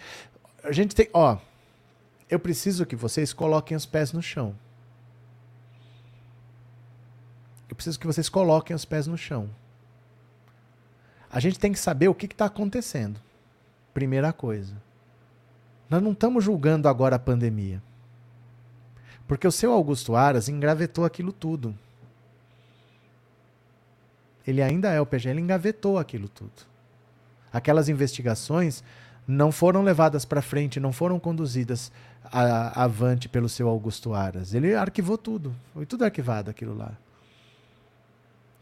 [0.65, 1.09] A gente tem.
[1.13, 1.39] Ó,
[2.29, 4.55] eu preciso que vocês coloquem os pés no chão.
[7.69, 9.49] Eu preciso que vocês coloquem os pés no chão.
[11.33, 13.19] A gente tem que saber o que está acontecendo.
[13.95, 14.75] Primeira coisa.
[15.89, 17.83] Nós não estamos julgando agora a pandemia.
[19.27, 21.75] Porque o seu Augusto Aras engravetou aquilo tudo.
[24.47, 26.69] Ele ainda é o PG, ele engavetou aquilo tudo.
[27.51, 28.85] Aquelas investigações
[29.27, 31.91] não foram levadas para frente, não foram conduzidas
[32.25, 34.53] a, avante pelo seu Augusto Aras.
[34.53, 35.55] Ele arquivou tudo.
[35.73, 36.93] Foi tudo arquivado aquilo lá.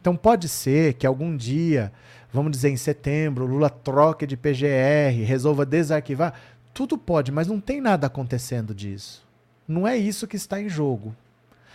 [0.01, 1.93] Então pode ser que algum dia,
[2.33, 6.35] vamos dizer em setembro, Lula troque de PGR, resolva desarquivar.
[6.73, 9.27] Tudo pode, mas não tem nada acontecendo disso.
[9.67, 11.15] Não é isso que está em jogo.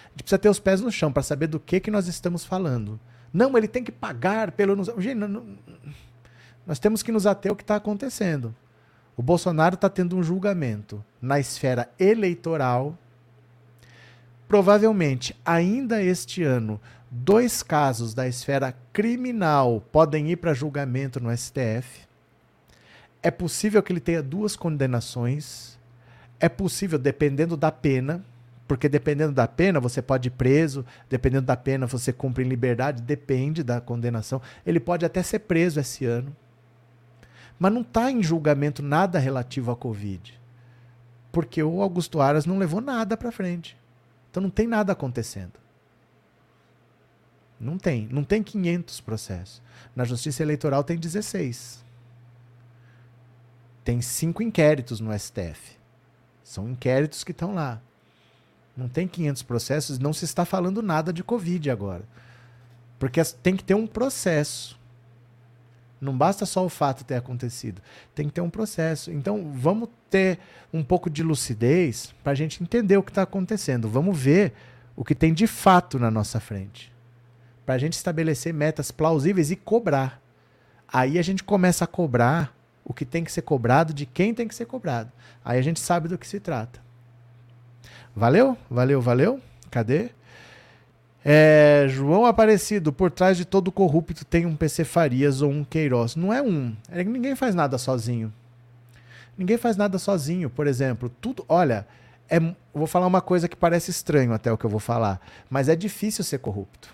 [0.06, 2.46] A gente precisa ter os pés no chão para saber do que, que nós estamos
[2.46, 3.00] falando.
[3.32, 4.82] Não, ele tem que pagar pelo.
[5.02, 5.44] Gente, não,
[6.66, 8.56] nós temos que nos ater ao que está acontecendo.
[9.18, 12.98] O Bolsonaro está tendo um julgamento na esfera eleitoral.
[14.48, 16.80] Provavelmente, ainda este ano,
[17.14, 22.08] dois casos da esfera criminal podem ir para julgamento no STF.
[23.22, 25.78] É possível que ele tenha duas condenações.
[26.40, 28.26] É possível, dependendo da pena,
[28.68, 33.02] porque dependendo da pena, você pode ir preso, dependendo da pena, você cumpre em liberdade,
[33.02, 34.42] depende da condenação.
[34.66, 36.36] Ele pode até ser preso esse ano.
[37.60, 40.38] Mas não está em julgamento nada relativo à Covid.
[41.32, 43.78] Porque o Augusto Aras não levou nada para frente.
[44.30, 45.63] Então não tem nada acontecendo.
[47.64, 48.08] Não tem.
[48.12, 49.62] Não tem 500 processos.
[49.96, 51.84] Na Justiça Eleitoral tem 16.
[53.84, 55.78] Tem cinco inquéritos no STF.
[56.44, 57.82] São inquéritos que estão lá.
[58.76, 62.04] Não tem 500 processos, não se está falando nada de Covid agora.
[62.98, 64.80] Porque tem que ter um processo.
[66.02, 67.82] Não basta só o fato ter acontecido.
[68.14, 69.12] Tem que ter um processo.
[69.12, 70.40] Então, vamos ter
[70.72, 73.88] um pouco de lucidez para a gente entender o que está acontecendo.
[73.88, 74.54] Vamos ver
[74.96, 76.93] o que tem de fato na nossa frente.
[77.66, 80.22] Para a gente estabelecer metas plausíveis e cobrar.
[80.88, 82.56] Aí a gente começa a cobrar
[82.86, 85.12] o que tem que ser cobrado, de quem tem que ser cobrado.
[85.44, 86.80] Aí a gente sabe do que se trata.
[88.16, 88.58] Valeu?
[88.70, 89.40] Valeu, valeu?
[89.72, 90.10] Cadê?
[91.26, 96.16] É, João Aparecido, por trás de todo corrupto tem um PC Farias ou um Queiroz.
[96.16, 96.76] Não é um.
[96.90, 98.32] É, ninguém faz nada sozinho.
[99.38, 100.50] Ninguém faz nada sozinho.
[100.50, 101.46] Por exemplo, tudo.
[101.48, 101.88] Olha,
[102.30, 102.40] é,
[102.74, 105.76] vou falar uma coisa que parece estranho até o que eu vou falar, mas é
[105.76, 106.94] difícil ser corrupto.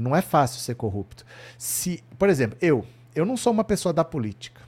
[0.00, 1.26] Não é fácil ser corrupto.
[1.58, 4.62] Se, por exemplo, eu, eu não sou uma pessoa da política.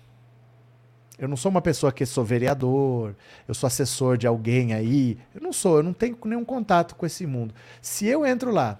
[1.18, 3.14] Eu não sou uma pessoa que sou vereador,
[3.46, 5.18] eu sou assessor de alguém aí.
[5.34, 7.54] Eu não sou, eu não tenho nenhum contato com esse mundo.
[7.80, 8.78] Se eu entro lá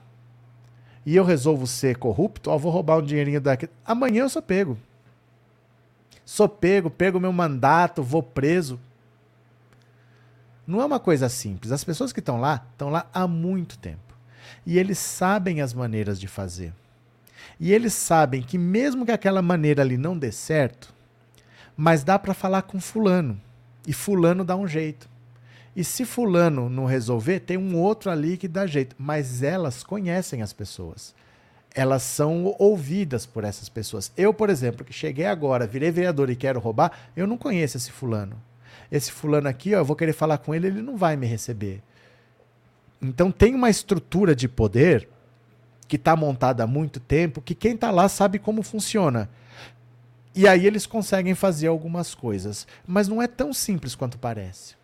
[1.07, 3.69] e eu resolvo ser corrupto, ó, vou roubar um dinheirinho daqui.
[3.85, 4.77] Amanhã eu sou pego.
[6.25, 8.79] Sou pego, pego meu mandato, vou preso.
[10.67, 11.73] Não é uma coisa simples.
[11.73, 14.12] As pessoas que estão lá, estão lá há muito tempo.
[14.65, 16.73] E eles sabem as maneiras de fazer.
[17.59, 20.93] E eles sabem que mesmo que aquela maneira ali não dê certo,
[21.77, 23.41] mas dá para falar com fulano.
[23.87, 25.09] E fulano dá um jeito.
[25.75, 28.95] E se fulano não resolver, tem um outro ali que dá jeito.
[28.99, 31.15] Mas elas conhecem as pessoas.
[31.75, 34.13] Elas são ouvidas por essas pessoas.
[34.17, 37.91] Eu, por exemplo, que cheguei agora, virei vereador e quero roubar, eu não conheço esse
[37.91, 38.37] fulano.
[38.91, 41.83] Esse fulano aqui, ó, eu vou querer falar com ele, ele não vai me receber.
[43.03, 45.09] Então tem uma estrutura de poder
[45.89, 49.29] que está montada há muito tempo, que quem está lá sabe como funciona.
[50.35, 52.67] E aí eles conseguem fazer algumas coisas.
[52.87, 54.77] Mas não é tão simples quanto parece.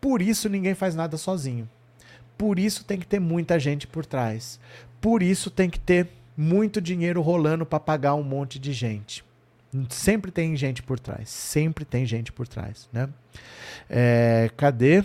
[0.00, 1.68] Por isso ninguém faz nada sozinho.
[2.36, 4.58] Por isso tem que ter muita gente por trás.
[5.00, 9.24] Por isso tem que ter muito dinheiro rolando para pagar um monte de gente.
[9.88, 11.30] Sempre tem gente por trás.
[11.30, 12.88] Sempre tem gente por trás.
[12.92, 13.08] Né?
[13.88, 15.04] É, cadê?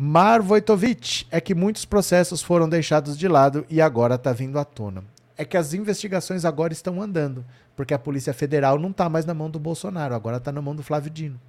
[0.00, 4.64] Mar Vojtovic, é que muitos processos foram deixados de lado e agora está vindo à
[4.64, 5.02] tona.
[5.36, 7.44] É que as investigações agora estão andando,
[7.74, 10.76] porque a Polícia Federal não está mais na mão do Bolsonaro, agora está na mão
[10.76, 11.40] do Flávio Dino.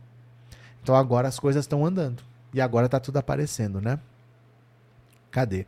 [0.82, 2.24] Então agora as coisas estão andando.
[2.52, 4.00] E agora está tudo aparecendo, né?
[5.30, 5.68] Cadê?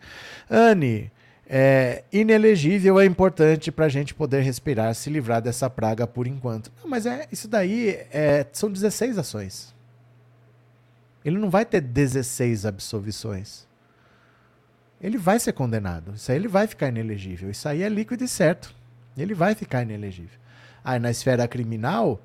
[0.49, 1.11] Anne,
[1.47, 6.71] é, inelegível é importante para a gente poder respirar, se livrar dessa praga por enquanto.
[6.81, 9.71] Não, mas é isso daí é, são 16 ações.
[11.23, 13.67] Ele não vai ter 16 absolvições.
[14.99, 16.13] Ele vai ser condenado.
[16.15, 17.49] Isso aí ele vai ficar inelegível.
[17.49, 18.73] Isso aí é líquido e certo.
[19.17, 20.39] Ele vai ficar inelegível.
[20.83, 22.21] Aí na esfera criminal,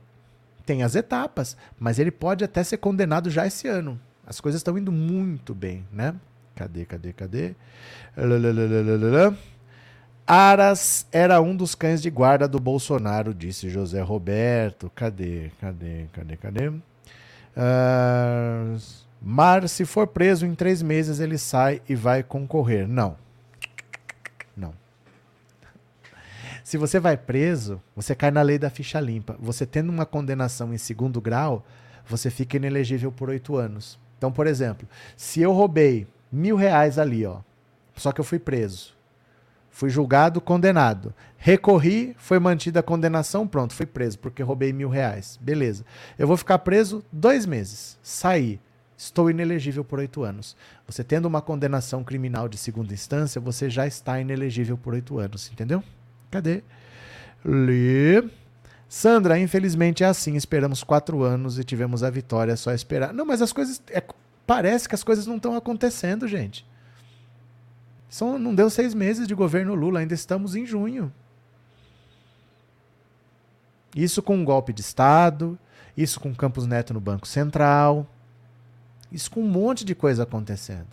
[0.64, 4.00] tem as etapas, mas ele pode até ser condenado já esse ano.
[4.26, 6.14] As coisas estão indo muito bem, né?
[6.54, 7.54] Cadê, cadê, cadê?
[8.16, 9.36] Lalalala.
[10.26, 14.90] Aras era um dos cães de guarda do Bolsonaro, disse José Roberto.
[14.94, 16.72] Cadê, cadê, cadê, cadê?
[17.56, 18.78] Uh,
[19.20, 22.86] Mar, se for preso em três meses, ele sai e vai concorrer.
[22.86, 23.16] Não.
[24.56, 24.74] Não.
[26.62, 29.36] Se você vai preso, você cai na lei da ficha limpa.
[29.40, 31.64] Você tendo uma condenação em segundo grau,
[32.08, 33.98] você fica inelegível por oito anos.
[34.18, 37.38] Então, por exemplo, se eu roubei mil reais ali, ó,
[37.96, 38.95] só que eu fui preso,
[39.76, 45.38] fui julgado, condenado, recorri, foi mantida a condenação, pronto, fui preso porque roubei mil reais.
[45.38, 45.84] Beleza.
[46.18, 47.98] Eu vou ficar preso dois meses.
[48.02, 48.58] Saí.
[48.96, 50.56] Estou inelegível por oito anos.
[50.86, 55.50] Você tendo uma condenação criminal de segunda instância, você já está inelegível por oito anos,
[55.52, 55.84] entendeu?
[56.30, 56.62] Cadê?
[57.44, 58.26] Lê.
[58.88, 60.36] Sandra, infelizmente é assim.
[60.36, 63.12] Esperamos quatro anos e tivemos a vitória, é só esperar.
[63.12, 63.82] Não, mas as coisas.
[63.90, 64.02] É,
[64.46, 66.64] parece que as coisas não estão acontecendo, gente.
[68.08, 71.12] São, não deu seis meses de governo Lula, ainda estamos em junho.
[73.94, 75.58] Isso com um golpe de Estado,
[75.96, 78.06] isso com Campos Neto no Banco Central,
[79.10, 80.88] isso com um monte de coisa acontecendo.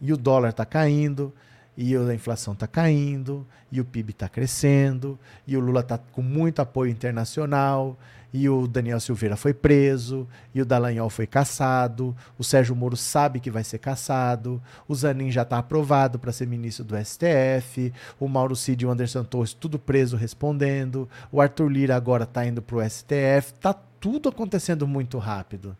[0.00, 1.32] E o dólar está caindo,
[1.76, 6.20] e a inflação está caindo, e o PIB está crescendo, e o Lula está com
[6.20, 7.96] muito apoio internacional,
[8.32, 13.40] e o Daniel Silveira foi preso, e o Dallagnol foi caçado, o Sérgio Moro sabe
[13.40, 18.28] que vai ser caçado, o Zanin já está aprovado para ser ministro do STF, o
[18.28, 22.62] Mauro Cid e o Anderson Torres tudo preso respondendo, o Arthur Lira agora está indo
[22.62, 25.76] para o STF, está tudo acontecendo muito rápido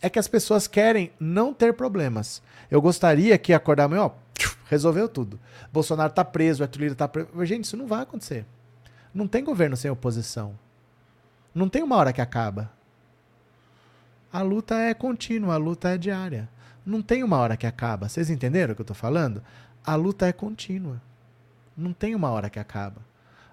[0.00, 2.42] é que as pessoas querem não ter problemas.
[2.70, 4.10] Eu gostaria que acordar amanhã, ó,
[4.66, 5.38] resolveu tudo.
[5.72, 7.28] Bolsonaro tá preso, Arthur Lira tá preso.
[7.44, 8.46] Gente, isso não vai acontecer.
[9.12, 10.54] Não tem governo sem oposição.
[11.58, 12.70] Não tem uma hora que acaba.
[14.32, 16.48] A luta é contínua, a luta é diária.
[16.86, 18.08] Não tem uma hora que acaba.
[18.08, 19.42] Vocês entenderam o que eu tô falando?
[19.84, 21.02] A luta é contínua.
[21.76, 23.02] Não tem uma hora que acaba.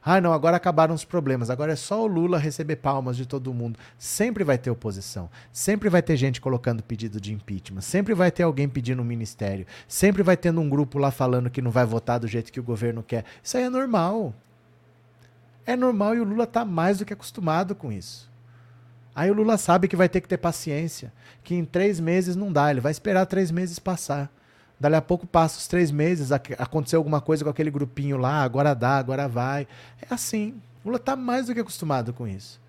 [0.03, 1.49] Ah, não, agora acabaram os problemas.
[1.49, 3.79] Agora é só o Lula receber palmas de todo mundo.
[3.97, 5.27] Sempre vai ter oposição.
[5.51, 7.81] Sempre vai ter gente colocando pedido de impeachment.
[7.81, 9.65] Sempre vai ter alguém pedindo um ministério.
[9.87, 12.63] Sempre vai tendo um grupo lá falando que não vai votar do jeito que o
[12.63, 13.25] governo quer.
[13.41, 14.31] Isso aí é normal.
[15.65, 18.29] É normal e o Lula está mais do que acostumado com isso.
[19.15, 21.11] Aí o Lula sabe que vai ter que ter paciência,
[21.43, 24.29] que em três meses não dá, ele vai esperar três meses passar.
[24.77, 28.73] Dali a pouco passa os três meses, aconteceu alguma coisa com aquele grupinho lá, agora
[28.73, 29.67] dá, agora vai.
[30.01, 30.61] É assim.
[30.83, 32.59] O Lula está mais do que acostumado com isso.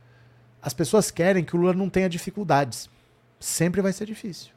[0.62, 2.88] As pessoas querem que o Lula não tenha dificuldades.
[3.38, 4.53] Sempre vai ser difícil.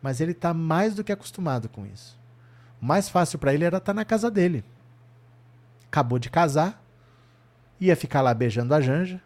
[0.00, 2.18] Mas ele está mais do que acostumado com isso.
[2.80, 4.64] O mais fácil para ele era estar tá na casa dele.
[5.86, 6.81] Acabou de casar,
[7.86, 9.20] ia ficar lá beijando a Janja,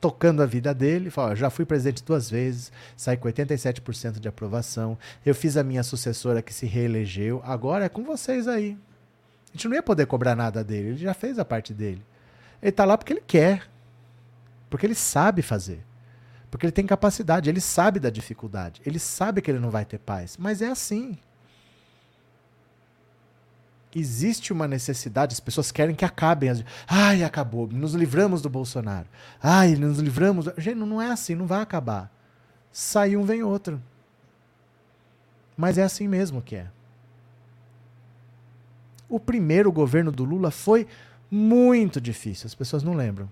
[0.00, 1.10] tocando a vida dele.
[1.10, 4.98] Fala, já fui presidente duas vezes, saí com 87% de aprovação.
[5.24, 7.42] Eu fiz a minha sucessora que se reelegeu.
[7.44, 8.76] Agora é com vocês aí.
[9.48, 12.02] A gente não ia poder cobrar nada dele, ele já fez a parte dele.
[12.60, 13.68] Ele está lá porque ele quer.
[14.68, 15.84] Porque ele sabe fazer.
[16.50, 18.80] Porque ele tem capacidade, ele sabe da dificuldade.
[18.84, 20.36] Ele sabe que ele não vai ter paz.
[20.38, 21.18] Mas é assim
[23.94, 26.50] existe uma necessidade, as pessoas querem que acabem.
[26.50, 26.64] As...
[26.86, 29.06] Ai, acabou, nos livramos do Bolsonaro.
[29.42, 30.46] Ai, nos livramos.
[30.56, 32.12] Gente, não é assim, não vai acabar.
[32.72, 33.82] Sai um, vem outro.
[35.56, 36.68] Mas é assim mesmo que é.
[39.08, 40.86] O primeiro governo do Lula foi
[41.30, 43.28] muito difícil, as pessoas não lembram.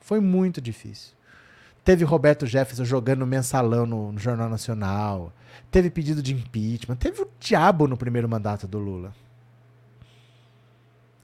[0.00, 1.16] Foi muito difícil.
[1.82, 5.32] Teve Roberto Jefferson jogando mensalão no, no Jornal Nacional.
[5.70, 6.96] Teve pedido de impeachment.
[6.96, 9.14] Teve o diabo no primeiro mandato do Lula.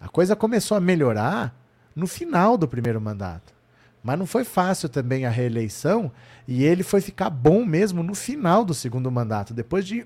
[0.03, 1.55] A coisa começou a melhorar
[1.95, 3.55] no final do primeiro mandato.
[4.03, 6.11] Mas não foi fácil também a reeleição
[6.47, 10.05] e ele foi ficar bom mesmo no final do segundo mandato, depois de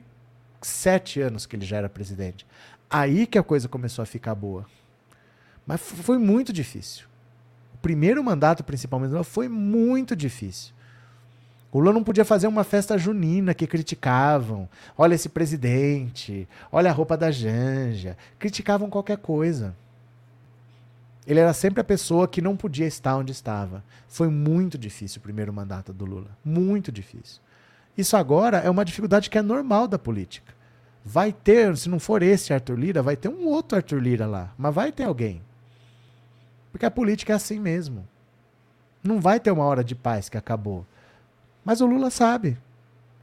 [0.60, 2.46] sete anos que ele já era presidente.
[2.90, 4.66] Aí que a coisa começou a ficar boa.
[5.66, 7.06] Mas foi muito difícil.
[7.74, 10.74] O primeiro mandato, principalmente, foi muito difícil.
[11.72, 14.68] O Lula não podia fazer uma festa junina que criticavam.
[14.96, 18.16] Olha esse presidente, olha a roupa da Janja.
[18.38, 19.74] Criticavam qualquer coisa.
[21.26, 23.82] Ele era sempre a pessoa que não podia estar onde estava.
[24.06, 26.30] Foi muito difícil o primeiro mandato do Lula.
[26.44, 27.42] Muito difícil.
[27.98, 30.54] Isso agora é uma dificuldade que é normal da política.
[31.04, 34.52] Vai ter, se não for esse Arthur Lira, vai ter um outro Arthur Lira lá.
[34.56, 35.42] Mas vai ter alguém.
[36.70, 38.06] Porque a política é assim mesmo.
[39.02, 40.86] Não vai ter uma hora de paz que acabou.
[41.64, 42.56] Mas o Lula sabe.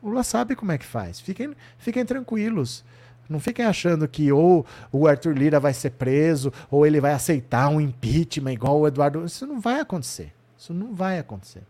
[0.02, 1.20] O Lula sabe como é que faz.
[1.20, 2.84] Fiquem, fiquem tranquilos.
[3.30, 7.70] Não fiquem achando que ou o Arthur Lira vai ser preso, ou ele vai aceitar
[7.70, 9.26] um impeachment igual o Eduardo.
[9.26, 10.34] Isso não vai acontecer.
[10.58, 11.64] Isso não vai acontecer.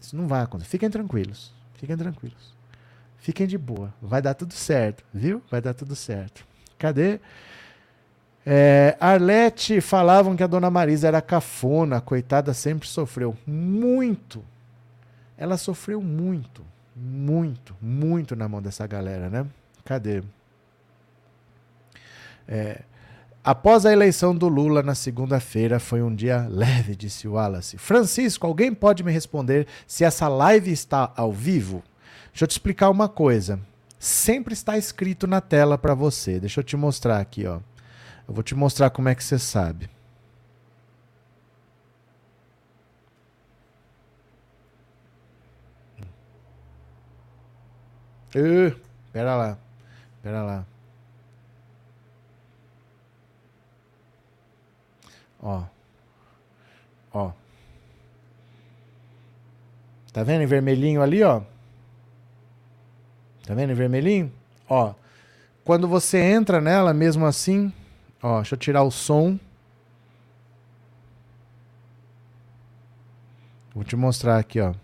[0.00, 0.70] Isso não vai acontecer.
[0.70, 1.52] Fiquem tranquilos.
[1.74, 2.54] Fiquem tranquilos.
[3.18, 3.92] Fiquem de boa.
[4.00, 5.42] Vai dar tudo certo, viu?
[5.50, 6.46] Vai dar tudo certo.
[6.78, 7.20] Cadê?
[8.44, 14.44] É, Arlete falavam que a dona Marisa era cafona, coitada, sempre sofreu muito.
[15.36, 16.64] Ela sofreu muito,
[16.94, 19.44] muito, muito na mão dessa galera, né?
[19.86, 20.20] Cadê?
[22.48, 22.82] É,
[23.42, 27.78] após a eleição do Lula na segunda-feira, foi um dia leve, disse Wallace.
[27.78, 31.84] Francisco, alguém pode me responder se essa live está ao vivo?
[32.32, 33.60] Deixa eu te explicar uma coisa.
[33.98, 36.40] Sempre está escrito na tela para você.
[36.40, 37.60] Deixa eu te mostrar aqui, ó.
[38.26, 39.88] Eu vou te mostrar como é que você sabe.
[48.34, 48.76] Uh,
[49.12, 49.65] pera lá.
[50.26, 50.66] Pera lá.
[55.40, 55.62] Ó.
[57.12, 57.32] Ó.
[60.12, 61.42] Tá vendo em vermelhinho ali, ó?
[63.46, 64.32] Tá vendo em vermelhinho?
[64.68, 64.94] Ó.
[65.64, 67.72] Quando você entra nela, mesmo assim,
[68.20, 69.38] Ó, deixa eu tirar o som.
[73.72, 74.74] Vou te mostrar aqui, ó.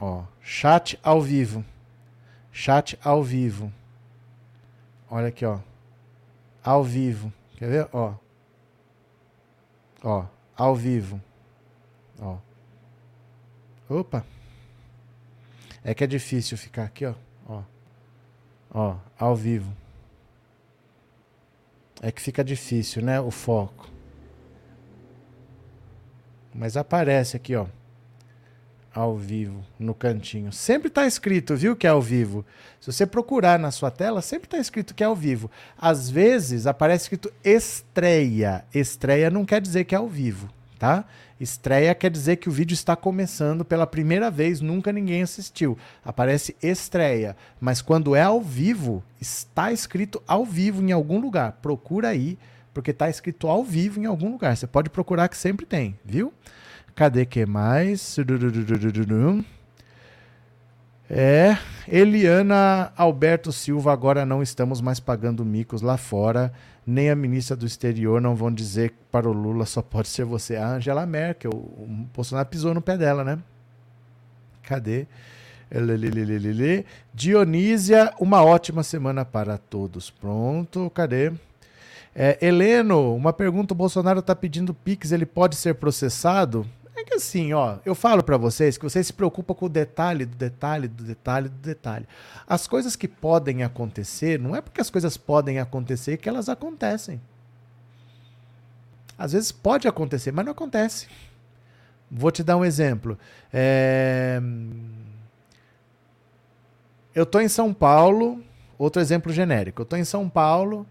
[0.00, 1.64] Ó, chat ao vivo.
[2.52, 3.72] Chat ao vivo.
[5.10, 5.58] Olha aqui, ó.
[6.62, 7.32] Ao vivo.
[7.56, 7.88] Quer ver?
[7.92, 8.14] Ó.
[10.02, 10.26] Ó,
[10.56, 11.20] ao vivo.
[12.18, 12.38] Ó.
[13.88, 14.24] Opa.
[15.82, 17.14] É que é difícil ficar aqui, ó.
[17.46, 17.62] Ó,
[18.70, 19.74] ó ao vivo.
[22.00, 23.20] É que fica difícil, né?
[23.20, 23.88] O foco.
[26.54, 27.66] Mas aparece aqui, ó.
[28.94, 30.52] Ao vivo, no cantinho.
[30.52, 32.46] Sempre está escrito, viu, que é ao vivo.
[32.80, 35.50] Se você procurar na sua tela, sempre está escrito que é ao vivo.
[35.76, 38.64] Às vezes aparece escrito estreia.
[38.72, 41.04] Estreia não quer dizer que é ao vivo, tá?
[41.40, 45.76] Estreia quer dizer que o vídeo está começando pela primeira vez, nunca ninguém assistiu.
[46.04, 51.58] Aparece estreia, mas quando é ao vivo, está escrito ao vivo em algum lugar.
[51.60, 52.38] Procura aí,
[52.72, 54.56] porque está escrito ao vivo em algum lugar.
[54.56, 56.32] Você pode procurar que sempre tem, viu?
[56.94, 58.16] Cadê que mais?
[61.10, 66.52] É, Eliana Alberto Silva, agora não estamos mais pagando micos lá fora
[66.86, 70.56] nem a ministra do exterior não vão dizer para o Lula só pode ser você.
[70.56, 73.38] A Angela Merkel, o Bolsonaro pisou no pé dela, né?
[74.62, 75.06] Cadê?
[77.12, 80.10] Dionísia, uma ótima semana para todos.
[80.10, 81.32] Pronto, cadê?
[82.14, 86.66] É, Heleno, uma pergunta: o Bolsonaro está pedindo Pix, ele pode ser processado?
[87.04, 90.36] Que assim, ó, eu falo para vocês que vocês se preocupam com o detalhe do
[90.36, 92.06] detalhe do detalhe do detalhe.
[92.46, 97.20] As coisas que podem acontecer, não é porque as coisas podem acontecer que elas acontecem.
[99.18, 101.06] Às vezes pode acontecer, mas não acontece.
[102.10, 103.18] Vou te dar um exemplo.
[103.52, 104.40] É...
[107.14, 108.42] Eu estou em São Paulo,
[108.76, 109.82] outro exemplo genérico.
[109.82, 110.86] Eu estou em São Paulo,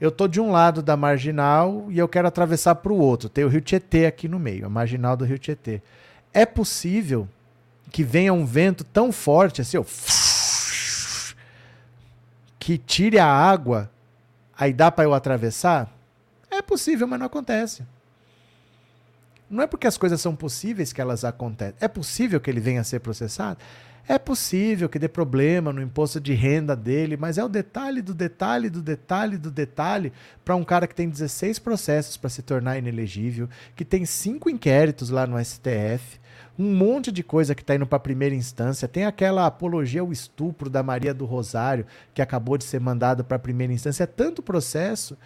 [0.00, 3.28] eu tô de um lado da marginal e eu quero atravessar para o outro.
[3.28, 5.82] Tem o Rio Tietê aqui no meio, a marginal do Rio Tietê.
[6.32, 7.28] É possível
[7.90, 9.84] que venha um vento tão forte assim, ó,
[12.58, 13.90] que tire a água,
[14.56, 15.92] aí dá para eu atravessar?
[16.50, 17.82] É possível, mas não acontece.
[19.50, 21.74] Não é porque as coisas são possíveis que elas acontecem.
[21.80, 23.58] É possível que ele venha a ser processado?
[24.06, 28.14] É possível que dê problema no imposto de renda dele, mas é o detalhe do
[28.14, 30.12] detalhe do detalhe do detalhe
[30.44, 35.10] para um cara que tem 16 processos para se tornar inelegível, que tem cinco inquéritos
[35.10, 36.18] lá no STF,
[36.58, 38.88] um monte de coisa que está indo para primeira instância.
[38.88, 43.38] Tem aquela apologia ao estupro da Maria do Rosário, que acabou de ser mandado para
[43.38, 44.04] primeira instância.
[44.04, 45.16] É tanto processo.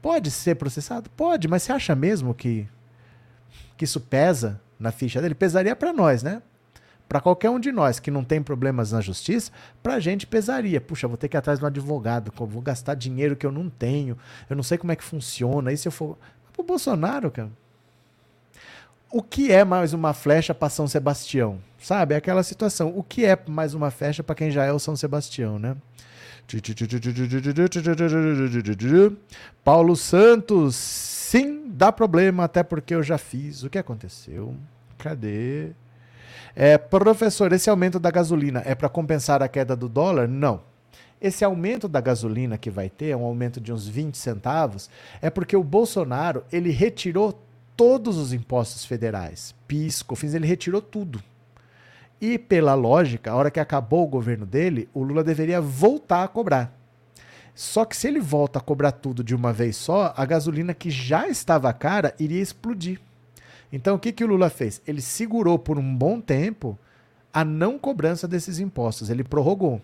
[0.00, 1.10] Pode ser processado?
[1.10, 2.68] Pode, mas você acha mesmo que,
[3.76, 5.34] que isso pesa na ficha dele?
[5.34, 6.42] Pesaria para nós, né?
[7.08, 9.52] Para qualquer um de nós que não tem problemas na justiça,
[9.82, 10.80] para a gente pesaria.
[10.80, 13.70] Puxa, vou ter que ir atrás de um advogado, vou gastar dinheiro que eu não
[13.70, 14.18] tenho,
[14.50, 15.72] eu não sei como é que funciona.
[15.72, 16.18] E se eu for.
[16.52, 17.50] Pro Bolsonaro, cara.
[19.12, 21.60] O que é mais uma flecha para São Sebastião?
[21.78, 22.14] Sabe?
[22.14, 22.92] É aquela situação.
[22.96, 25.76] O que é mais uma flecha para quem já é o São Sebastião, né?
[29.64, 33.64] Paulo Santos, sim, dá problema, até porque eu já fiz.
[33.64, 34.54] O que aconteceu?
[34.96, 35.72] Cadê?
[36.54, 40.28] É, professor, esse aumento da gasolina é para compensar a queda do dólar?
[40.28, 40.62] Não.
[41.20, 44.88] Esse aumento da gasolina que vai ter, um aumento de uns 20 centavos,
[45.20, 47.42] é porque o Bolsonaro ele retirou
[47.76, 51.22] todos os impostos federais, PIS, COFINS, ele retirou tudo.
[52.20, 56.28] E pela lógica, a hora que acabou o governo dele, o Lula deveria voltar a
[56.28, 56.72] cobrar.
[57.54, 60.90] Só que se ele volta a cobrar tudo de uma vez só, a gasolina que
[60.90, 63.00] já estava cara iria explodir.
[63.72, 64.80] Então o que, que o Lula fez?
[64.86, 66.78] Ele segurou por um bom tempo
[67.32, 69.80] a não cobrança desses impostos, ele prorrogou.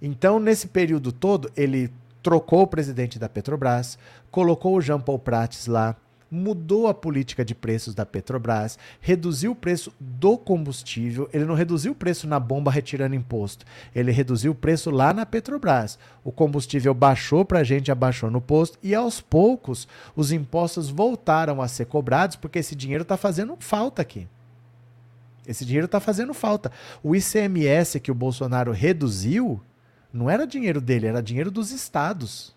[0.00, 1.90] Então, nesse período todo, ele
[2.22, 3.98] trocou o presidente da Petrobras,
[4.30, 5.96] colocou o Jean Paul Prates lá,
[6.30, 11.92] mudou a política de preços da Petrobras, reduziu o preço do combustível, ele não reduziu
[11.92, 13.64] o preço na bomba retirando imposto,
[13.94, 15.98] ele reduziu o preço lá na Petrobras.
[16.22, 21.62] O combustível baixou para a gente, abaixou no posto, e aos poucos os impostos voltaram
[21.62, 24.28] a ser cobrados, porque esse dinheiro está fazendo falta aqui.
[25.46, 26.70] Esse dinheiro está fazendo falta.
[27.02, 29.58] O ICMS que o Bolsonaro reduziu
[30.12, 32.54] não era dinheiro dele, era dinheiro dos estados.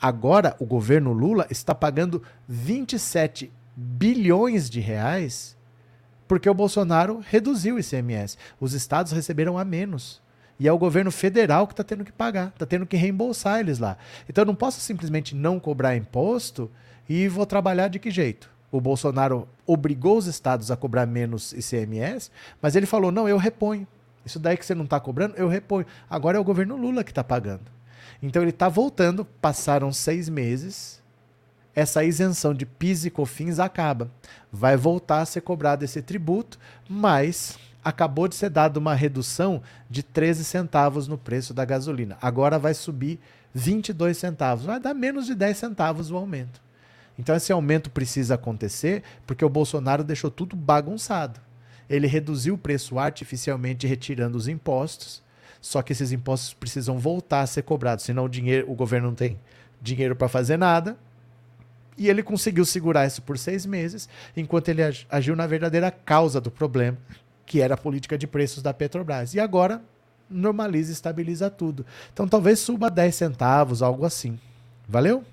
[0.00, 5.56] Agora, o governo Lula está pagando 27 bilhões de reais
[6.28, 8.36] porque o Bolsonaro reduziu o ICMS.
[8.60, 10.20] Os estados receberam a menos.
[10.58, 13.78] E é o governo federal que está tendo que pagar, está tendo que reembolsar eles
[13.78, 13.96] lá.
[14.28, 16.70] Então eu não posso simplesmente não cobrar imposto
[17.08, 18.50] e vou trabalhar de que jeito?
[18.72, 22.30] O Bolsonaro obrigou os estados a cobrar menos ICMS,
[22.60, 23.86] mas ele falou: não, eu reponho.
[24.24, 25.86] Isso daí que você não está cobrando, eu reponho.
[26.10, 27.75] Agora é o governo Lula que está pagando.
[28.22, 31.02] Então ele está voltando, passaram seis meses,
[31.74, 34.10] essa isenção de PIS e COFINS acaba.
[34.50, 40.02] Vai voltar a ser cobrado esse tributo, mas acabou de ser dada uma redução de
[40.02, 42.16] 13 centavos no preço da gasolina.
[42.20, 43.20] Agora vai subir
[43.54, 46.60] 22 centavos, vai dar menos de 10 centavos o aumento.
[47.18, 51.40] Então esse aumento precisa acontecer porque o Bolsonaro deixou tudo bagunçado.
[51.88, 55.22] Ele reduziu o preço artificialmente retirando os impostos
[55.60, 59.14] só que esses impostos precisam voltar a ser cobrados, senão o dinheiro, o governo não
[59.14, 59.38] tem
[59.80, 60.96] dinheiro para fazer nada.
[61.98, 66.50] E ele conseguiu segurar isso por seis meses, enquanto ele agiu na verdadeira causa do
[66.50, 66.98] problema,
[67.46, 69.32] que era a política de preços da Petrobras.
[69.34, 69.82] E agora
[70.28, 71.86] normaliza e estabiliza tudo.
[72.12, 74.38] Então talvez suba 10 centavos, algo assim.
[74.88, 75.24] Valeu?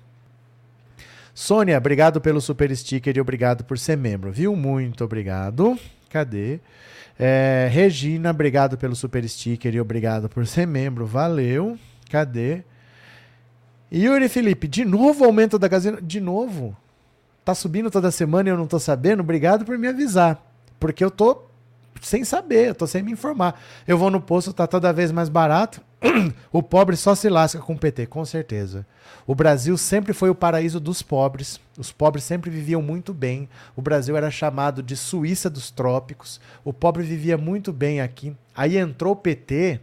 [1.34, 4.54] Sônia, obrigado pelo super sticker e obrigado por ser membro, viu?
[4.54, 5.78] Muito obrigado.
[6.14, 6.60] Cadê?
[7.18, 11.04] É, Regina, obrigado pelo super sticker e obrigado por ser membro.
[11.04, 11.76] Valeu.
[12.08, 12.62] Cadê?
[13.92, 16.00] Yuri Felipe, de novo aumento da gasolina?
[16.00, 16.76] De novo?
[17.44, 19.24] Tá subindo toda semana e eu não tô sabendo?
[19.24, 20.40] Obrigado por me avisar.
[20.78, 21.42] Porque eu tô
[22.00, 23.60] sem saber, eu tô sem me informar.
[23.88, 25.80] Eu vou no posto, tá toda vez mais barato.
[26.52, 28.86] O pobre só se lasca com o PT, com certeza.
[29.26, 31.58] O Brasil sempre foi o paraíso dos pobres.
[31.78, 33.48] Os pobres sempre viviam muito bem.
[33.74, 36.40] O Brasil era chamado de Suíça dos trópicos.
[36.64, 38.34] O pobre vivia muito bem aqui.
[38.54, 39.80] Aí entrou o PT.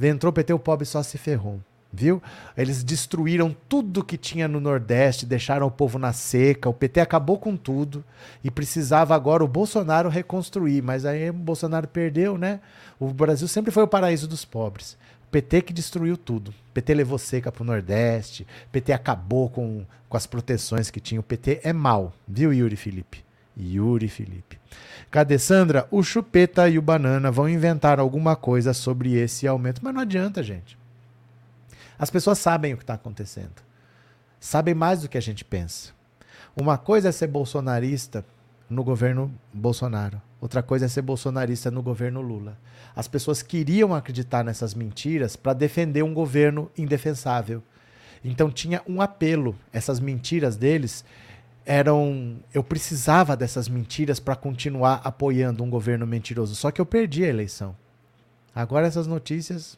[0.00, 1.60] Entrou o PT, o pobre só se ferrou.
[1.90, 2.22] Viu?
[2.54, 6.68] Eles destruíram tudo que tinha no Nordeste, deixaram o povo na seca.
[6.68, 8.04] O PT acabou com tudo
[8.44, 10.82] e precisava agora o Bolsonaro reconstruir.
[10.82, 12.60] Mas aí o Bolsonaro perdeu, né?
[13.00, 14.98] O Brasil sempre foi o paraíso dos pobres.
[15.30, 16.54] PT que destruiu tudo.
[16.72, 21.20] PT levou seca pro Nordeste, PT acabou com, com as proteções que tinha.
[21.20, 23.24] O PT é mal, viu, Yuri Felipe?
[23.58, 24.58] Yuri Felipe.
[25.10, 25.88] Cadê Sandra?
[25.90, 29.80] O Chupeta e o Banana vão inventar alguma coisa sobre esse aumento.
[29.82, 30.78] Mas não adianta, gente.
[31.98, 33.62] As pessoas sabem o que está acontecendo.
[34.38, 35.92] Sabem mais do que a gente pensa.
[36.56, 38.24] Uma coisa é ser bolsonarista
[38.70, 40.20] no governo Bolsonaro.
[40.40, 42.56] Outra coisa é ser bolsonarista no governo Lula.
[42.94, 47.62] As pessoas queriam acreditar nessas mentiras para defender um governo indefensável.
[48.24, 49.56] Então tinha um apelo.
[49.72, 51.04] Essas mentiras deles
[51.66, 52.36] eram.
[52.54, 56.54] Eu precisava dessas mentiras para continuar apoiando um governo mentiroso.
[56.54, 57.76] Só que eu perdi a eleição.
[58.54, 59.76] Agora essas notícias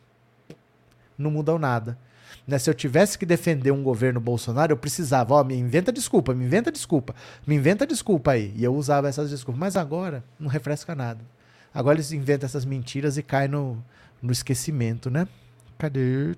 [1.16, 1.98] não mudam nada.
[2.46, 2.58] Né?
[2.58, 6.44] Se eu tivesse que defender um governo Bolsonaro, eu precisava, ó, me inventa desculpa, me
[6.44, 7.14] inventa desculpa,
[7.46, 8.52] me inventa desculpa aí.
[8.56, 9.60] E eu usava essas desculpas.
[9.60, 11.20] Mas agora não refresca nada.
[11.72, 13.82] Agora eles inventam essas mentiras e caem no,
[14.20, 15.26] no esquecimento, né?
[15.78, 16.36] Cadê?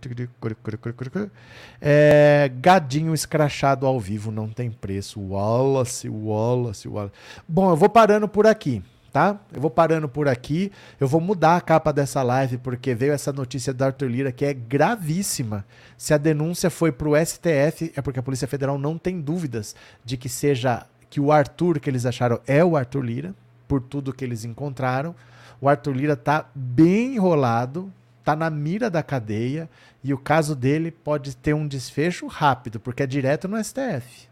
[1.80, 5.20] É, gadinho escrachado ao vivo não tem preço.
[5.20, 7.14] Wallace, Wallace, Wallace.
[7.48, 8.82] Bom, eu vou parando por aqui
[9.12, 9.38] tá?
[9.52, 10.72] Eu vou parando por aqui.
[10.98, 14.44] Eu vou mudar a capa dessa live porque veio essa notícia da Arthur Lira que
[14.44, 15.64] é gravíssima.
[15.98, 19.76] Se a denúncia foi para o STF, é porque a Polícia Federal não tem dúvidas
[20.04, 23.34] de que seja que o Arthur que eles acharam é o Arthur Lira,
[23.68, 25.14] por tudo que eles encontraram.
[25.60, 27.92] O Arthur Lira tá bem enrolado,
[28.24, 29.68] tá na mira da cadeia
[30.02, 34.28] e o caso dele pode ter um desfecho rápido, porque é direto no STF.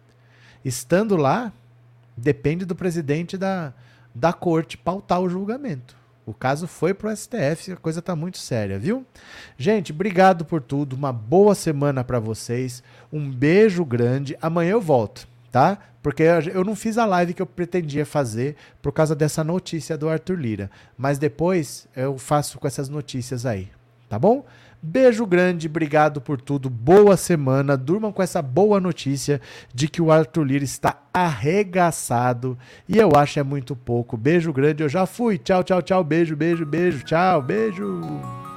[0.64, 1.52] Estando lá,
[2.16, 3.72] depende do presidente da,
[4.14, 6.00] da corte pautar o julgamento.
[6.26, 9.04] O caso foi pro STF, a coisa tá muito séria, viu?
[9.58, 10.94] Gente, obrigado por tudo.
[10.94, 12.82] Uma boa semana para vocês.
[13.12, 14.36] Um beijo grande.
[14.40, 15.78] Amanhã eu volto, tá?
[16.02, 20.08] Porque eu não fiz a live que eu pretendia fazer por causa dessa notícia do
[20.08, 20.70] Arthur Lira.
[20.96, 23.68] Mas depois eu faço com essas notícias aí,
[24.08, 24.44] tá bom?
[24.82, 26.70] Beijo grande, obrigado por tudo.
[26.70, 27.76] Boa semana.
[27.76, 29.40] Durmam com essa boa notícia
[29.74, 32.58] de que o Arthur Lira está arregaçado.
[32.88, 34.16] E eu acho é muito pouco.
[34.16, 35.36] Beijo grande, eu já fui.
[35.36, 36.02] Tchau, tchau, tchau.
[36.02, 37.04] Beijo, beijo, beijo.
[37.04, 38.49] Tchau, beijo.